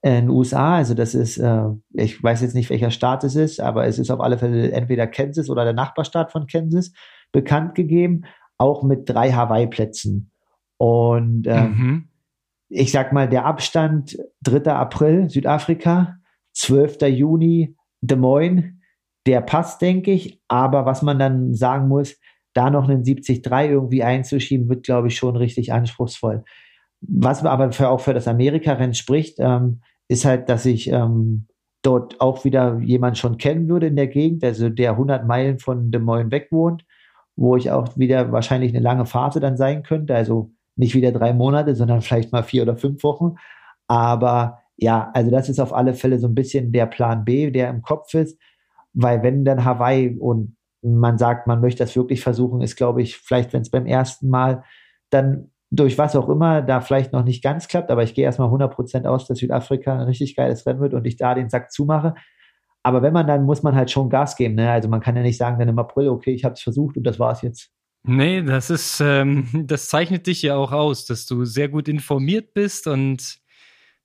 [0.00, 0.76] in den USA.
[0.76, 4.12] Also das ist, äh, ich weiß jetzt nicht, welcher Staat es ist, aber es ist
[4.12, 6.92] auf alle Fälle entweder Kansas oder der Nachbarstaat von Kansas
[7.32, 8.22] bekannt gegeben,
[8.58, 10.30] auch mit drei Hawaii-Plätzen.
[10.78, 12.08] Und ähm, mhm.
[12.68, 14.72] ich sag mal, der Abstand 3.
[14.72, 16.14] April Südafrika,
[16.52, 17.02] 12.
[17.08, 18.75] Juni Des Moines,
[19.26, 20.40] der passt, denke ich.
[20.48, 22.16] Aber was man dann sagen muss,
[22.54, 26.44] da noch einen 70-3 irgendwie einzuschieben, wird, glaube ich, schon richtig anspruchsvoll.
[27.00, 31.46] Was aber für, auch für das Amerika-Rennen spricht, ähm, ist halt, dass ich ähm,
[31.82, 35.90] dort auch wieder jemand schon kennen würde in der Gegend, also der 100 Meilen von
[35.90, 36.84] Des Moines weg wohnt,
[37.36, 41.32] wo ich auch wieder wahrscheinlich eine lange Phase dann sein könnte, also nicht wieder drei
[41.32, 43.34] Monate, sondern vielleicht mal vier oder fünf Wochen.
[43.86, 47.70] Aber ja, also das ist auf alle Fälle so ein bisschen der Plan B, der
[47.70, 48.38] im Kopf ist,
[48.96, 53.18] weil wenn dann Hawaii und man sagt, man möchte das wirklich versuchen, ist, glaube ich,
[53.18, 54.64] vielleicht, wenn es beim ersten Mal
[55.10, 58.48] dann durch was auch immer da vielleicht noch nicht ganz klappt, aber ich gehe erstmal
[58.48, 62.14] 100% aus, dass Südafrika ein richtig geiles Rennen wird und ich da den Sack zumache.
[62.82, 64.54] Aber wenn man dann, muss man halt schon Gas geben.
[64.54, 64.70] Ne?
[64.70, 67.02] Also man kann ja nicht sagen dann im April, okay, ich habe es versucht und
[67.02, 67.70] das war es jetzt.
[68.04, 72.54] Nee, das ist, ähm, das zeichnet dich ja auch aus, dass du sehr gut informiert
[72.54, 73.40] bist und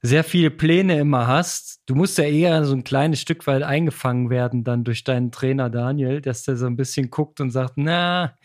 [0.02, 1.82] sehr viele Pläne immer hast.
[1.86, 5.70] Du musst ja eher so ein kleines Stück weit eingefangen werden dann durch deinen Trainer
[5.70, 8.36] Daniel, dass der so ein bisschen guckt und sagt, na,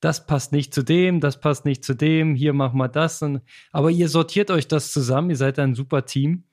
[0.00, 3.22] das passt nicht zu dem, das passt nicht zu dem, hier machen wir das.
[3.22, 3.40] Und,
[3.70, 6.44] aber ihr sortiert euch das zusammen, ihr seid ein super Team.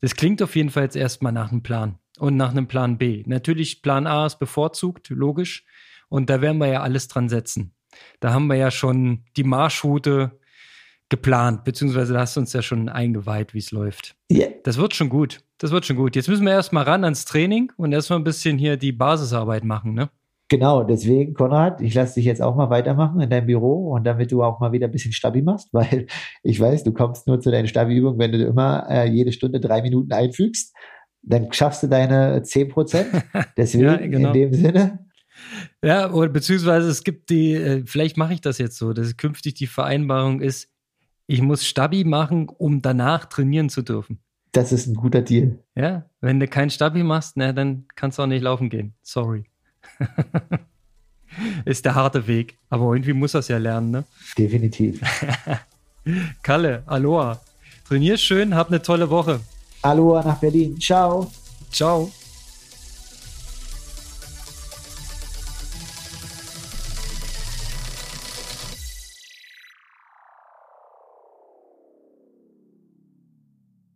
[0.00, 3.22] Das klingt auf jeden Fall jetzt erstmal nach einem Plan und nach einem Plan B.
[3.26, 5.64] Natürlich, Plan A ist bevorzugt, logisch.
[6.08, 7.74] Und da werden wir ja alles dran setzen.
[8.18, 10.39] Da haben wir ja schon die Marschroute
[11.10, 14.16] geplant, beziehungsweise hast du uns ja schon eingeweiht, wie es läuft.
[14.32, 14.50] Yeah.
[14.64, 15.40] Das wird schon gut.
[15.58, 16.16] Das wird schon gut.
[16.16, 19.92] Jetzt müssen wir erstmal ran ans Training und erstmal ein bisschen hier die Basisarbeit machen,
[19.92, 20.08] ne?
[20.48, 24.32] Genau, deswegen, Konrad, ich lasse dich jetzt auch mal weitermachen in deinem Büro und damit
[24.32, 26.06] du auch mal wieder ein bisschen Stabi machst, weil
[26.42, 29.82] ich weiß, du kommst nur zu deinen Stabi-Übungen, wenn du immer äh, jede Stunde drei
[29.82, 30.74] Minuten einfügst.
[31.22, 33.08] Dann schaffst du deine zehn Prozent.
[33.56, 34.28] Deswegen, ja, genau.
[34.28, 35.06] in dem Sinne.
[35.84, 39.54] Ja, oder beziehungsweise es gibt die, äh, vielleicht mache ich das jetzt so, dass künftig
[39.54, 40.68] die Vereinbarung ist,
[41.30, 44.18] ich muss Stabi machen, um danach trainieren zu dürfen.
[44.50, 45.60] Das ist ein guter Deal.
[45.76, 48.94] Ja, wenn du keinen Stabi machst, na, dann kannst du auch nicht laufen gehen.
[49.02, 49.44] Sorry.
[51.64, 52.58] ist der harte Weg.
[52.68, 54.04] Aber irgendwie muss das ja lernen, ne?
[54.36, 55.00] Definitiv.
[56.42, 57.40] Kalle, Aloha.
[57.86, 59.38] Trainier schön, hab eine tolle Woche.
[59.82, 60.80] Aloha nach Berlin.
[60.80, 61.30] Ciao.
[61.70, 62.10] Ciao.